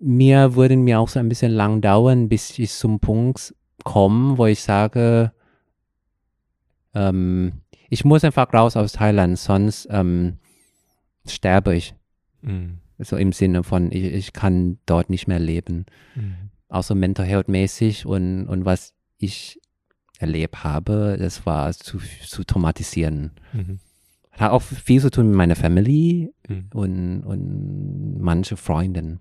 [0.00, 4.46] mir würde mir auch so ein bisschen lang dauern, bis ich zum Punkt komme, wo
[4.46, 5.32] ich sage,
[6.94, 7.52] ähm,
[7.88, 10.38] ich muss einfach raus aus Thailand, sonst ähm,
[11.26, 11.94] sterbe ich.
[12.42, 12.78] Mhm.
[12.98, 15.86] So im Sinne von, ich, ich kann dort nicht mehr leben.
[16.16, 16.47] Mhm.
[16.68, 19.60] Auch so mental health mäßig und, und was ich
[20.18, 23.32] erlebt habe, das war zu, zu traumatisieren.
[23.52, 23.78] Mhm.
[24.32, 26.66] Hat auch viel zu tun mit meiner Family Mhm.
[26.72, 29.20] und, und manche Freunden.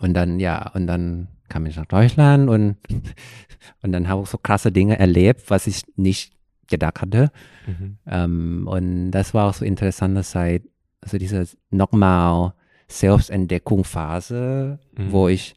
[0.00, 2.76] und dann, ja, und dann kam ich nach Deutschland und,
[3.82, 6.32] und dann habe ich so krasse Dinge erlebt, was ich nicht
[6.68, 7.30] gedacht hatte.
[7.66, 7.98] Mhm.
[8.06, 10.62] Ähm, und das war auch so interessante Zeit,
[11.02, 12.54] also diese nochmal
[12.88, 15.12] Selbstentdeckungsphase, Mhm.
[15.12, 15.54] wo ich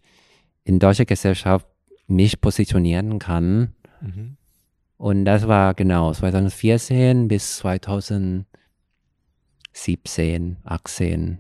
[0.66, 1.66] in deutscher Gesellschaft
[2.08, 3.74] mich positionieren kann.
[4.02, 4.38] Mhm.
[4.98, 11.38] Und das war genau 2014 bis 2017, 18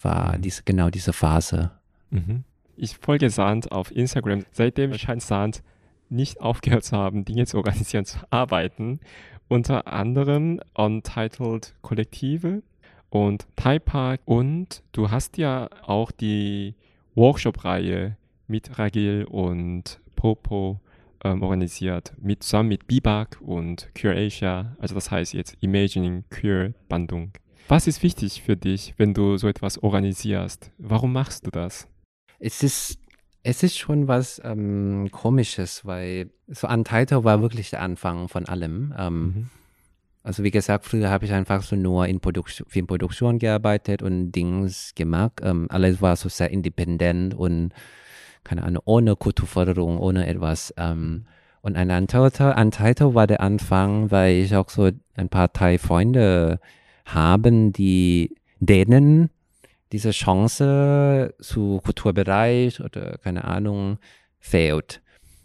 [0.00, 1.72] war diese, genau diese Phase.
[2.10, 2.44] Mhm.
[2.76, 4.44] Ich folge Sand auf Instagram.
[4.52, 5.62] Seitdem scheint Sand
[6.08, 9.00] nicht aufgehört zu haben, Dinge zu organisieren, zu arbeiten.
[9.48, 12.62] Unter anderem Untitled Kollektive
[13.10, 14.20] und Thai Park.
[14.24, 16.74] Und du hast ja auch die
[17.14, 18.16] Workshop-Reihe
[18.48, 20.80] mit Ragil und Popo
[21.24, 24.76] ähm, organisiert, mit, zusammen mit Bibak und Queer Asia.
[24.78, 27.32] Also das heißt jetzt Imagining Queer Bandung.
[27.68, 30.72] Was ist wichtig für dich, wenn du so etwas organisierst?
[30.78, 31.86] Warum machst du das?
[32.38, 32.98] Es ist,
[33.42, 38.94] es ist schon was ähm, Komisches, weil so Untitled war wirklich der Anfang von allem.
[38.96, 39.50] Ähm, Mhm.
[40.28, 44.92] Also wie gesagt, früher habe ich einfach so nur in Produktion, Filmproduktion gearbeitet und Dings
[44.94, 45.40] gemacht.
[45.42, 47.72] Ähm, alles war so sehr independent und
[48.44, 50.72] keine Ahnung, ohne Kulturförderung, ohne etwas.
[50.76, 51.26] Ähm,
[51.60, 56.60] und ein Untitled, Untitled war der Anfang, weil ich auch so ein paar Thai-Freunde
[57.04, 59.30] haben, die denen
[59.92, 63.98] diese Chance zu Kulturbereich oder keine Ahnung
[64.38, 65.02] fehlt.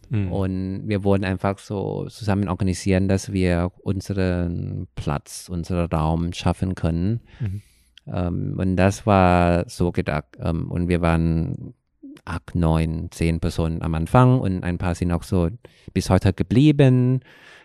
[0.10, 0.32] Mhm.
[0.32, 7.22] Und wir wollen einfach so zusammen organisieren, dass wir unseren Platz, unseren Raum schaffen können.
[7.40, 7.62] Mhm.
[8.08, 10.38] Ähm, und das war so gedacht.
[10.40, 11.74] Ähm, und wir waren
[12.26, 15.50] acht, neun, zehn Personen am Anfang und ein paar sind auch so
[15.94, 17.22] bis heute geblieben.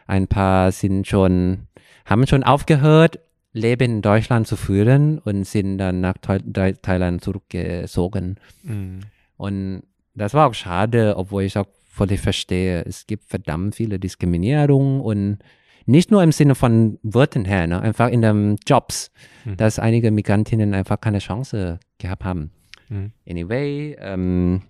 [0.06, 1.66] Ein paar sind schon,
[2.04, 3.20] haben schon aufgehört,
[3.52, 8.36] Leben in Deutschland zu führen und sind dann nach Thai- Thai- Thailand zurückgezogen.
[8.62, 9.00] Mhm.
[9.36, 9.82] Und
[10.14, 15.38] das war auch schade, obwohl ich auch völlig verstehe, es gibt verdammt viele Diskriminierung und
[15.86, 17.80] nicht nur im Sinne von Wörtern her, ne?
[17.80, 19.10] einfach in den Jobs,
[19.44, 19.56] Mhm.
[19.56, 22.50] dass einige Migrantinnen einfach keine Chance gehabt haben.
[22.88, 23.12] Mhm.
[23.28, 24.62] Anyway, ähm,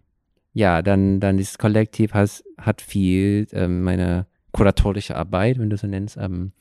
[0.52, 5.86] ja, dann, dann das Kollektiv has, hat viel ähm, meine kuratorische Arbeit, wenn du so
[5.86, 6.52] nennst, ähm,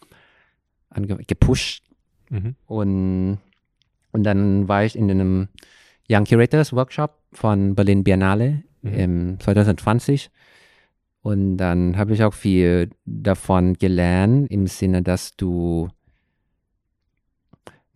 [1.27, 1.83] gepusht
[2.29, 2.55] Mhm.
[2.65, 3.37] und,
[4.11, 5.47] und dann war ich in einem
[6.09, 8.93] Young Curators Workshop von Berlin Biennale Mhm.
[8.93, 10.29] im 2020.
[11.21, 15.89] Und dann habe ich auch viel davon gelernt, im Sinne, dass du,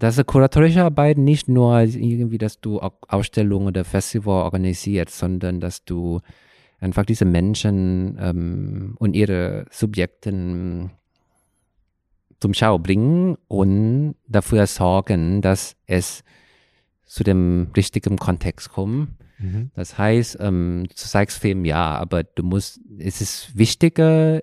[0.02, 5.60] dass die kuratorische Arbeit nicht nur irgendwie, dass du Au- Ausstellungen oder Festival organisierst, sondern
[5.60, 6.22] dass du
[6.80, 10.90] einfach diese Menschen ähm, und ihre Subjekten
[12.40, 16.24] zum Schau bringen und dafür sorgen, dass es
[17.06, 19.10] zu dem richtigen Kontext kommt.
[19.38, 19.70] Mhm.
[19.76, 24.42] Das heißt, ähm, du zeigst Film, ja, aber du musst, es ist wichtiger,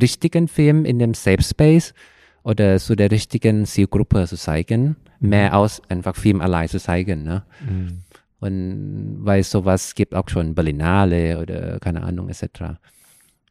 [0.00, 1.92] richtigen Film in dem Safe Space
[2.44, 7.22] oder zu der richtigen Zielgruppe zu zeigen, mehr aus einfach Film allein zu zeigen.
[7.22, 7.42] Ne?
[7.68, 8.02] Mhm.
[8.40, 12.78] Und weil sowas gibt auch schon Berlinale oder keine Ahnung etc.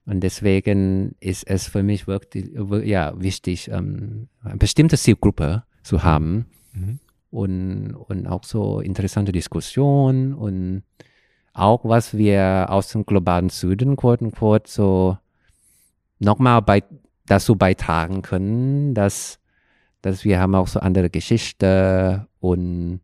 [0.06, 6.04] Und deswegen ist es für mich wirklich wir- ja, wichtig, ähm, eine bestimmte Zielgruppe zu
[6.04, 7.00] haben Mhm.
[7.30, 10.84] und, und auch so interessante Diskussionen und
[11.54, 15.18] auch was wir aus dem globalen Süden, quote unquote, so
[16.20, 16.84] nochmal bei,
[17.32, 19.40] dazu beitragen können, dass,
[20.02, 23.00] dass wir haben auch so andere Geschichte und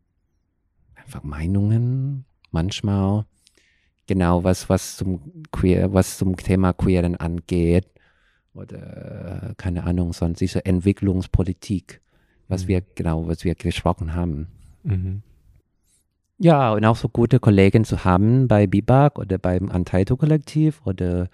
[0.94, 3.24] einfach Meinungen manchmal
[4.06, 5.20] genau was was zum
[5.50, 7.86] queer was zum Thema queeren angeht
[8.54, 12.00] oder keine Ahnung sonst diese Entwicklungspolitik
[12.48, 12.68] was Mhm.
[12.68, 14.48] wir genau was wir gesprochen haben
[14.82, 15.22] Mhm.
[16.38, 21.28] ja und auch so gute Kollegen zu haben bei Bibak oder beim Antaito Kollektiv oder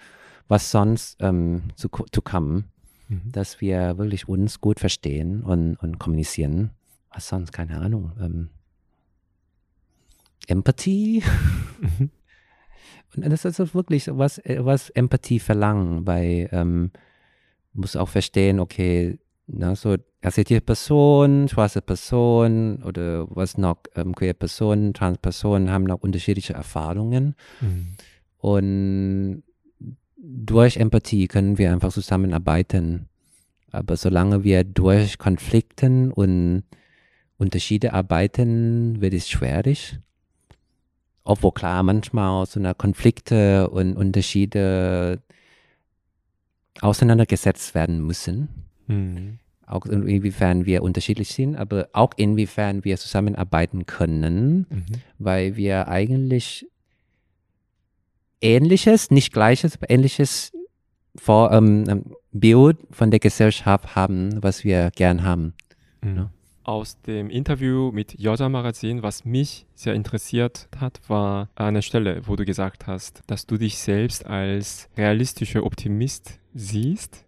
[0.49, 2.65] was sonst ähm, zu, zu kommen
[3.09, 3.33] Mhm.
[3.33, 6.71] dass wir wirklich uns gut verstehen und, und kommunizieren
[7.11, 8.49] was sonst keine Ahnung ähm,
[10.47, 11.23] Empathie
[11.81, 12.11] Mhm.
[13.17, 16.91] Und das ist wirklich was, äh, was Empathie verlangen, weil ähm,
[17.73, 24.33] muss auch verstehen, okay, na, so asiatische Person, schwarze Person oder was noch, ähm, queer
[24.35, 27.97] Personen, trans Personen haben noch unterschiedliche Erfahrungen Mhm.
[28.39, 29.43] und
[30.27, 33.09] durch Empathie können wir einfach zusammenarbeiten.
[33.71, 36.65] Aber solange wir durch Konflikten und
[37.37, 39.99] Unterschiede arbeiten, wird es schwierig.
[41.25, 45.23] Obwohl klar, manchmal so eine Konflikte und Unterschiede
[46.81, 48.49] auseinandergesetzt werden müssen.
[48.87, 49.39] Mhm.
[49.67, 54.85] Auch inwiefern wir unterschiedlich sind, aber auch inwiefern wir zusammenarbeiten können Mhm.
[55.19, 56.67] weil wir eigentlich
[58.45, 60.53] ähnliches, nicht gleiches, aber ähnliches
[61.17, 65.55] vor, ähm, ähm, Bild von der Gesellschaft haben, was wir gern haben.
[66.03, 66.29] Mhm.
[66.65, 72.37] Aus dem Interview mit Yoda Magazin, was mich sehr interessiert hat, war eine Stelle, wo
[72.37, 77.25] du gesagt hast, dass du dich selbst als realistischer Optimist siehst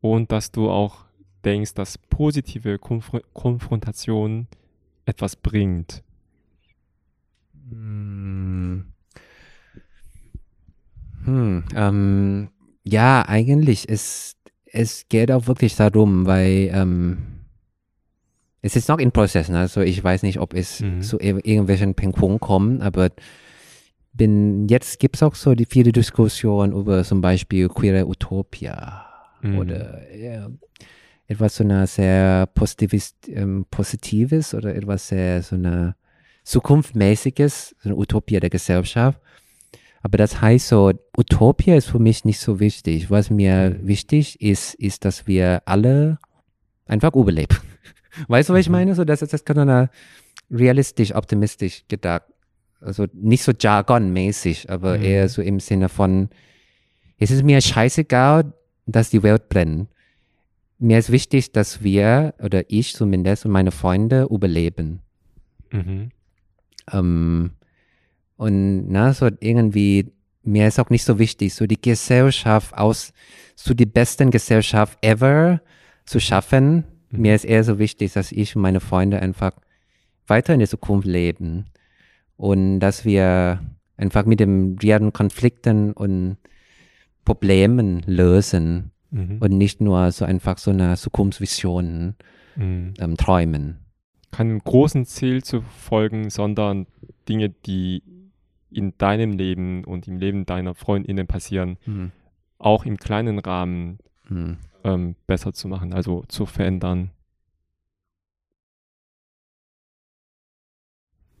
[0.00, 1.04] und dass du auch
[1.44, 4.46] denkst, dass positive Konf Konfrontation
[5.04, 6.02] etwas bringt.
[7.70, 8.86] Hm,
[11.24, 12.48] hm ähm,
[12.84, 17.18] ja, eigentlich, es, es geht auch wirklich darum, weil ähm,
[18.62, 19.58] es ist noch in Prozess, ne?
[19.58, 21.02] also ich weiß nicht, ob es mhm.
[21.02, 23.10] zu irgendwelchen Punkten kommt, aber
[24.12, 29.06] bin, jetzt gibt es auch so die viele Diskussionen über zum Beispiel queere Utopia
[29.40, 29.58] mhm.
[29.58, 30.48] oder ja,
[31.26, 35.94] etwas so eine sehr positives, ähm, positives oder etwas sehr so eine
[36.44, 39.20] zukunftsmäßiges, so eine Utopia der Gesellschaft.
[40.02, 43.10] Aber das heißt so, Utopia ist für mich nicht so wichtig.
[43.10, 43.86] Was mir mhm.
[43.86, 46.18] wichtig ist, ist, dass wir alle
[46.86, 47.56] einfach überleben.
[48.28, 48.72] Weißt du, was ich mhm.
[48.72, 48.94] meine?
[48.94, 49.88] So, das ist das kann man
[50.50, 52.22] realistisch, optimistisch gedacht.
[52.80, 55.04] Also nicht so jargonmäßig, aber mhm.
[55.04, 56.30] eher so im Sinne von,
[57.18, 58.52] es ist mir scheißegal,
[58.86, 59.88] dass die Welt brennt.
[60.78, 65.00] Mir ist wichtig, dass wir, oder ich zumindest und meine Freunde überleben.
[65.70, 66.10] Mhm.
[66.90, 67.50] Ähm,
[68.40, 73.12] und na, so irgendwie, mir ist auch nicht so wichtig, so die Gesellschaft aus,
[73.54, 75.60] so die besten Gesellschaft ever
[76.06, 76.84] zu schaffen.
[77.10, 77.20] Mhm.
[77.20, 79.52] Mir ist eher so wichtig, dass ich und meine Freunde einfach
[80.26, 81.66] weiter in der Zukunft leben.
[82.38, 83.60] Und dass wir
[83.98, 86.38] einfach mit den realen Konflikten und
[87.26, 89.36] Problemen lösen mhm.
[89.40, 92.14] und nicht nur so einfach so eine Zukunftsvision
[92.56, 92.94] mhm.
[92.98, 93.80] ähm, träumen.
[94.30, 96.86] Keinem großen Ziel zu folgen, sondern
[97.28, 98.02] Dinge, die
[98.70, 102.12] in deinem Leben und im Leben deiner Freundinnen passieren, mhm.
[102.58, 103.98] auch im kleinen Rahmen
[104.28, 104.58] mhm.
[104.84, 107.10] ähm, besser zu machen, also zu verändern.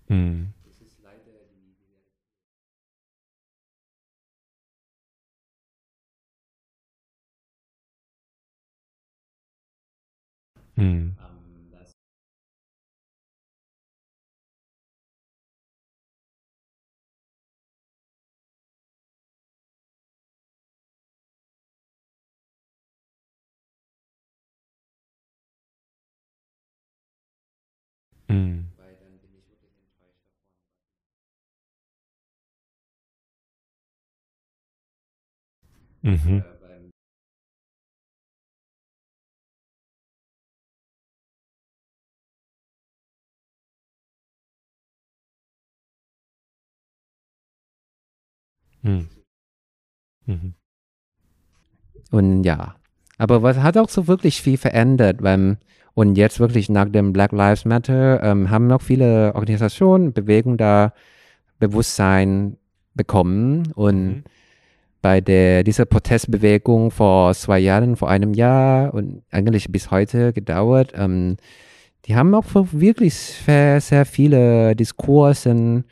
[0.08, 0.54] Mhm.
[10.76, 11.19] Mhm.
[28.30, 28.70] Mhm.
[36.02, 36.44] Mhm.
[48.82, 49.08] Mhm.
[50.26, 50.54] Mhm.
[52.10, 52.74] Und ja,
[53.18, 55.58] aber was hat auch so wirklich viel verändert, weil
[55.94, 60.92] und jetzt wirklich nach dem Black Lives Matter ähm, haben noch viele Organisationen, Bewegungen da
[61.58, 62.56] Bewusstsein
[62.94, 63.72] bekommen.
[63.74, 64.24] Und mhm.
[65.02, 70.92] bei der, dieser Protestbewegung vor zwei Jahren, vor einem Jahr und eigentlich bis heute gedauert,
[70.94, 71.36] ähm,
[72.06, 75.84] die haben auch wirklich sehr, sehr viele Diskursen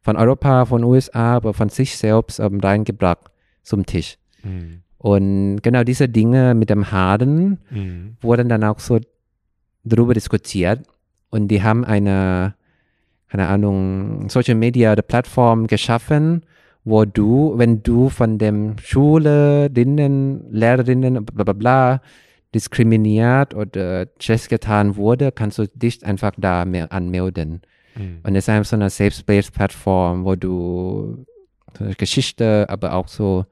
[0.00, 3.30] von Europa, von USA, aber von sich selbst ähm, reingebracht
[3.62, 4.16] zum Tisch.
[4.42, 4.82] Mhm.
[4.96, 8.16] Und genau diese Dinge mit dem Harden mhm.
[8.20, 9.00] wurden dann auch so
[9.84, 10.80] darüber diskutiert
[11.30, 12.54] und die haben eine,
[13.28, 16.42] keine Ahnung, Social Media oder Plattform geschaffen,
[16.84, 22.02] wo du, wenn du von dem Schülerinnen, Lehrerinnen, bla bla bla,
[22.54, 27.62] diskriminiert oder schlecht getan wurde, kannst du dich einfach da anmelden.
[27.94, 28.20] Mhm.
[28.24, 31.24] Und es ist einfach so eine Safe Space Plattform, wo du
[31.78, 33.46] so Geschichte, aber auch so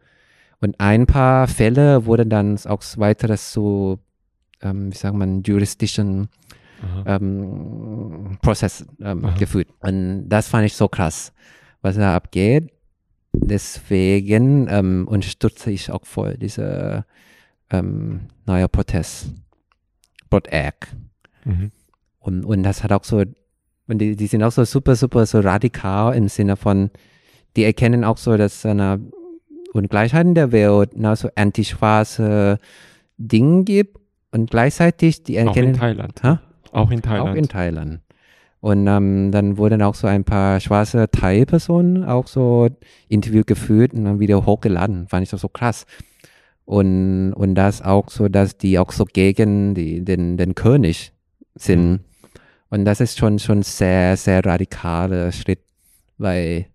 [0.60, 3.98] und ein paar Fälle wurden dann auch weiteres so
[4.62, 6.28] ähm, wie sagt man, juristischen
[7.06, 9.68] ähm, Prozess ähm, geführt.
[9.80, 11.32] Und das fand ich so krass,
[11.82, 12.70] was da abgeht.
[13.32, 17.04] Deswegen ähm, unterstütze ich auch voll diese
[17.70, 19.34] ähm, neue Protest,
[20.30, 20.88] Prot Act.
[21.44, 21.70] Mhm.
[22.20, 23.18] Und, und das hat auch so,
[23.86, 26.90] und die, die sind auch so super, super so radikal im Sinne von,
[27.56, 29.00] die erkennen auch so, dass eine
[29.72, 32.58] Ungleichheit in der Welt, na, so antischwarze
[33.18, 33.98] Dinge gibt
[34.32, 35.70] und gleichzeitig die erkennen.
[35.70, 36.22] Auch in Thailand.
[36.22, 36.40] Ha?
[36.72, 37.28] Auch in Thailand.
[37.30, 38.00] Auch in Thailand.
[38.60, 42.68] Und ähm, dann wurden auch so ein paar schwarze Thai-Personen auch so
[43.08, 45.06] Interview geführt und dann wieder hochgeladen.
[45.06, 45.86] Fand ich das so krass.
[46.64, 51.12] Und, und das auch so, dass die auch so gegen die, den, den König
[51.54, 51.90] sind.
[51.90, 52.00] Mhm.
[52.70, 55.60] Und das ist schon, schon sehr, sehr radikaler Schritt,
[56.18, 56.66] weil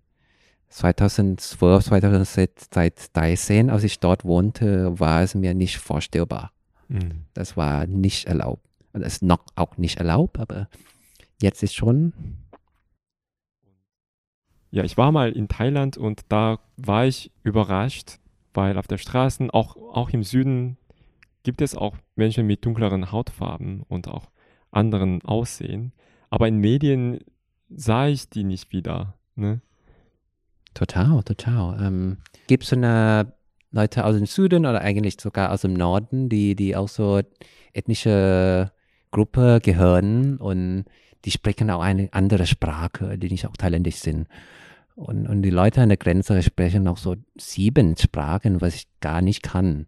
[0.70, 6.50] 2012, 2013, als ich dort wohnte, war es mir nicht vorstellbar.
[6.88, 7.24] Mhm.
[7.34, 8.66] Das war nicht erlaubt.
[8.92, 10.68] Und das ist noch auch nicht erlaubt, aber
[11.40, 12.12] jetzt ist schon.
[14.70, 18.18] Ja, ich war mal in Thailand und da war ich überrascht,
[18.54, 20.78] weil auf der Straße, auch, auch im Süden,
[21.44, 24.30] gibt es auch Menschen mit dunkleren Hautfarben und auch
[24.72, 25.92] anderen Aussehen.
[26.30, 27.20] Aber in Medien
[27.68, 29.14] sah ich die nicht wieder.
[29.36, 29.60] Ne?
[30.74, 31.80] Total, total.
[31.80, 32.18] Ähm,
[32.48, 33.32] Gibt es so eine
[33.74, 37.20] Leute aus dem Süden oder eigentlich sogar aus dem Norden, die, die auch so
[37.72, 38.70] ethnische
[39.10, 40.84] Gruppe gehören und
[41.24, 44.28] die sprechen auch eine andere Sprache, die nicht auch thailändisch sind.
[44.94, 49.20] Und, und die Leute an der Grenze sprechen auch so sieben Sprachen, was ich gar
[49.22, 49.86] nicht kann.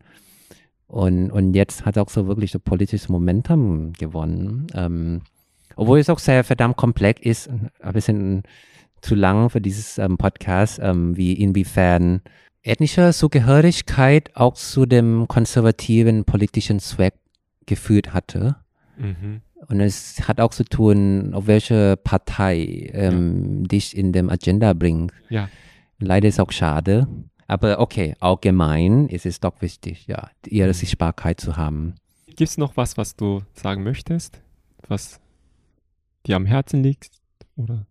[0.89, 4.67] Und, und jetzt hat auch so wirklich so politisches Momentum gewonnen.
[4.75, 5.23] Ähm,
[5.77, 8.43] obwohl es auch sehr verdammt komplex ist, ein bisschen
[9.01, 12.23] zu lang für dieses ähm, Podcast, ähm, wie inwiefern
[12.67, 17.15] ethnische Zugehörigkeit auch zu dem konservativen politischen Zweck
[17.67, 18.57] geführt hatte.
[18.97, 19.43] Mhm.
[19.69, 23.69] Und es hat auch zu tun, auf welche Partei ähm, ja.
[23.69, 25.13] dich in dem Agenda bringt.
[25.29, 25.49] Ja.
[25.99, 27.09] Leider ist auch schade.
[27.49, 31.95] Aber okay, allgemein ist es doch wichtig, ja, ihre Sichtbarkeit zu haben.
[32.27, 34.41] Gibt es noch was, was du sagen möchtest,
[34.89, 35.21] was
[36.27, 37.11] dir am Herzen liegt?
[37.57, 37.87] Oder?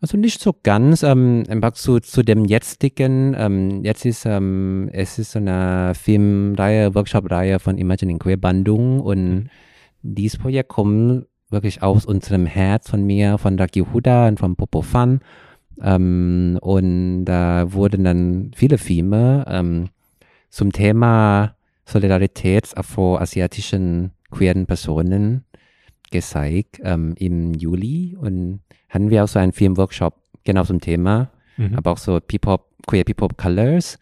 [0.00, 5.18] Also nicht so ganz, ähm, einfach zu, zu dem jetzigen, ähm, jetzt ist, ähm, es
[5.18, 9.50] ist so eine Filmreihe, Workshop-Reihe von Imagining Queer Bandung und mhm.
[10.02, 14.82] dieses Projekt kommt wirklich aus unserem Herz von mir, von Raki Huda und von Popo
[14.82, 15.20] Fan.
[15.82, 19.88] Ähm, und da wurden dann viele Filme ähm,
[20.48, 25.44] zum Thema Solidarität afroasiatischen queeren Personen
[26.10, 31.74] gezeigt ähm, im Juli und hatten wir auch so einen Filmworkshop genau zum Thema, mhm.
[31.74, 33.98] aber auch so P-Pop, Queer P-Pop Colors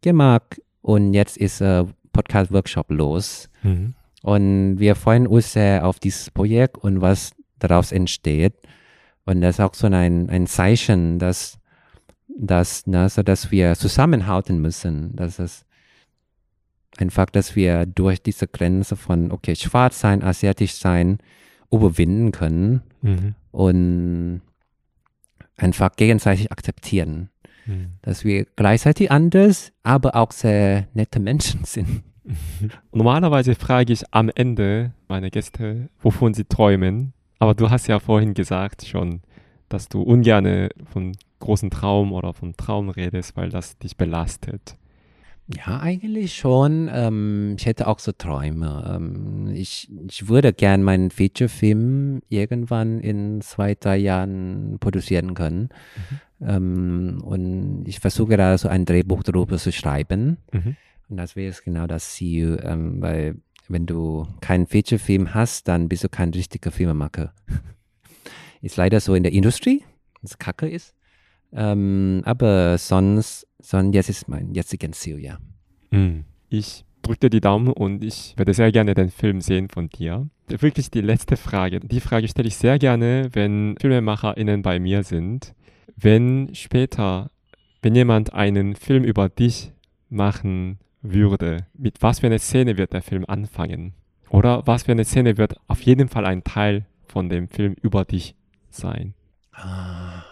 [0.00, 3.50] gemacht und jetzt ist äh, Podcast-Workshop los.
[3.62, 3.94] Mhm.
[4.22, 8.54] Und wir freuen uns sehr auf dieses Projekt und was daraus entsteht.
[9.26, 11.58] Und das ist auch so ein, ein Zeichen, dass,
[12.28, 15.14] dass, na, so dass wir zusammenhalten müssen.
[15.16, 15.63] Dass es
[16.98, 21.18] einfach, dass wir durch diese Grenze von, okay, schwarz sein, asiatisch sein,
[21.70, 23.34] überwinden können mhm.
[23.50, 24.42] und
[25.56, 27.30] einfach gegenseitig akzeptieren.
[27.66, 27.94] Mhm.
[28.02, 32.02] Dass wir gleichzeitig anders, aber auch sehr nette Menschen sind.
[32.92, 37.12] Normalerweise frage ich am Ende meine Gäste, wovon sie träumen.
[37.38, 39.20] Aber du hast ja vorhin gesagt schon,
[39.68, 44.76] dass du ungern von großen Traum oder von Traum redest, weil das dich belastet.
[45.46, 46.88] Ja, eigentlich schon.
[46.90, 48.94] Ähm, ich hätte auch so Träume.
[48.96, 55.68] Ähm, ich, ich würde gern meinen Feature-Film irgendwann in zwei, drei Jahren produzieren können.
[56.40, 56.48] Mhm.
[56.48, 60.38] Ähm, und ich versuche gerade so ein Drehbuch darüber zu schreiben.
[60.52, 60.76] Mhm.
[61.10, 63.36] Und das wäre genau das Ziel, ähm, weil
[63.68, 67.34] wenn du keinen Feature-Film hast, dann bist du kein richtiger Filmemacher.
[68.62, 69.84] ist leider so in der Industrie,
[70.22, 70.94] das kacke ist.
[71.52, 75.38] Ähm, aber sonst sondern jetzt ist mein jetziges Ziel, ja.
[75.90, 76.24] Hm.
[76.50, 80.28] Ich drücke dir die Daumen und ich würde sehr gerne den Film sehen von dir.
[80.48, 81.80] Wirklich die letzte Frage.
[81.80, 85.54] Die Frage stelle ich sehr gerne, wenn FilmemacherInnen bei mir sind.
[85.96, 87.30] Wenn später,
[87.80, 89.72] wenn jemand einen Film über dich
[90.10, 93.94] machen würde, mit was für eine Szene wird der Film anfangen?
[94.28, 98.04] Oder was für eine Szene wird auf jeden Fall ein Teil von dem Film über
[98.04, 98.34] dich
[98.70, 99.14] sein?
[99.52, 100.24] Ah.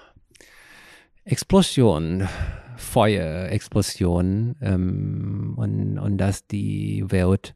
[1.25, 2.29] Explosion.
[2.77, 7.55] Feuerexplosion ähm, und, und dass die Welt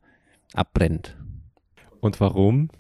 [0.55, 1.17] abbrennt.
[2.01, 2.71] Und warum?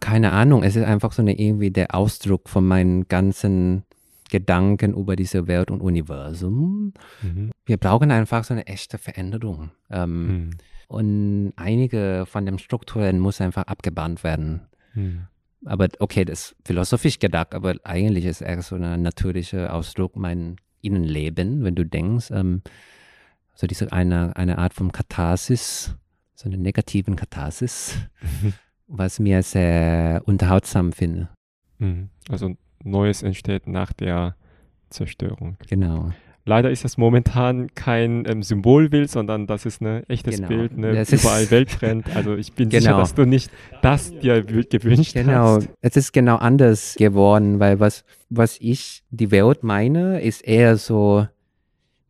[0.00, 3.84] Keine Ahnung, es ist einfach so eine irgendwie der Ausdruck von meinen ganzen
[4.30, 6.94] Gedanken über diese Welt und Universum.
[7.20, 7.50] Mhm.
[7.66, 9.70] Wir brauchen einfach so eine echte Veränderung.
[9.90, 10.50] Ähm, mhm.
[10.88, 14.62] Und einige von den Strukturen muss einfach abgebannt werden.
[14.94, 15.26] Mhm.
[15.64, 20.56] Aber okay, das ist philosophisch gedacht, aber eigentlich ist es so ein natürlicher Ausdruck mein
[20.82, 22.62] Innenleben, wenn du denkst, ähm,
[23.54, 25.94] so diese eine, eine Art von Katharsis,
[26.34, 28.54] so eine negativen Katharsis, mhm.
[28.86, 31.28] was mir sehr unterhaltsam finde.
[31.78, 32.10] Mhm.
[32.28, 34.36] Also Neues entsteht nach der
[34.90, 35.56] Zerstörung.
[35.68, 36.12] Genau.
[36.44, 40.48] Leider ist das momentan kein ähm, Symbolbild, sondern das ist ein echtes genau.
[40.48, 40.92] Bild, ne?
[40.92, 42.06] Das überall Welttrend.
[42.14, 42.82] Also ich bin genau.
[42.82, 45.56] sicher, dass du nicht das dir gewünscht genau.
[45.56, 45.60] hast.
[45.66, 50.76] Genau, es ist genau anders geworden, weil was, was ich die Welt meine, ist eher
[50.76, 51.26] so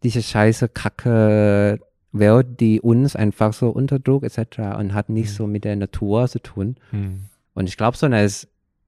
[0.03, 1.79] diese scheiße, kacke
[2.13, 4.79] Welt, die uns einfach so unterdrückt etc.
[4.79, 5.35] und hat nicht mhm.
[5.35, 6.77] so mit der Natur zu tun.
[6.91, 7.27] Mhm.
[7.55, 8.29] Und ich glaube, so eine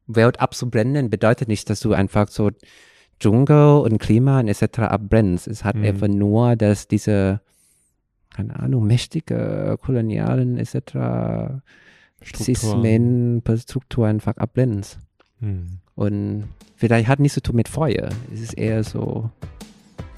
[0.06, 2.50] Welt abzubrennen bedeutet nicht, dass du einfach so
[3.20, 4.80] Dschungel und Klima und etc.
[4.80, 5.46] abbrennt.
[5.46, 5.84] Es hat Mhm.
[5.84, 7.40] einfach nur, dass diese,
[8.34, 11.60] keine Ahnung, mächtige kolonialen etc.
[12.34, 14.82] Sismen, Strukturen einfach abbrennen.
[15.40, 15.78] Hm.
[15.94, 16.44] Und
[16.76, 18.08] vielleicht hat nichts zu tun mit Feuer.
[18.32, 19.30] Es ist eher so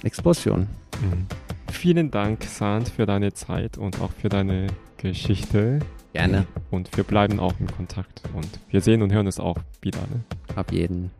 [0.02, 0.60] Explosion.
[1.02, 1.26] Mhm.
[1.70, 4.68] Vielen Dank, Sand, für deine Zeit und auch für deine
[4.98, 5.80] Geschichte.
[6.12, 6.46] Gerne.
[6.70, 8.22] Und wir bleiben auch in Kontakt.
[8.34, 9.98] Und wir sehen und hören uns auch wieder.
[9.98, 10.22] Ne?
[10.54, 11.10] Auf jeden.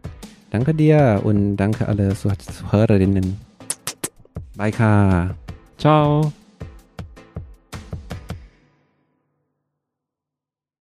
[0.51, 3.37] Danke dir und danke alle Zuhörerinnen.
[4.57, 5.35] Bye, Ka.
[5.77, 6.33] Ciao.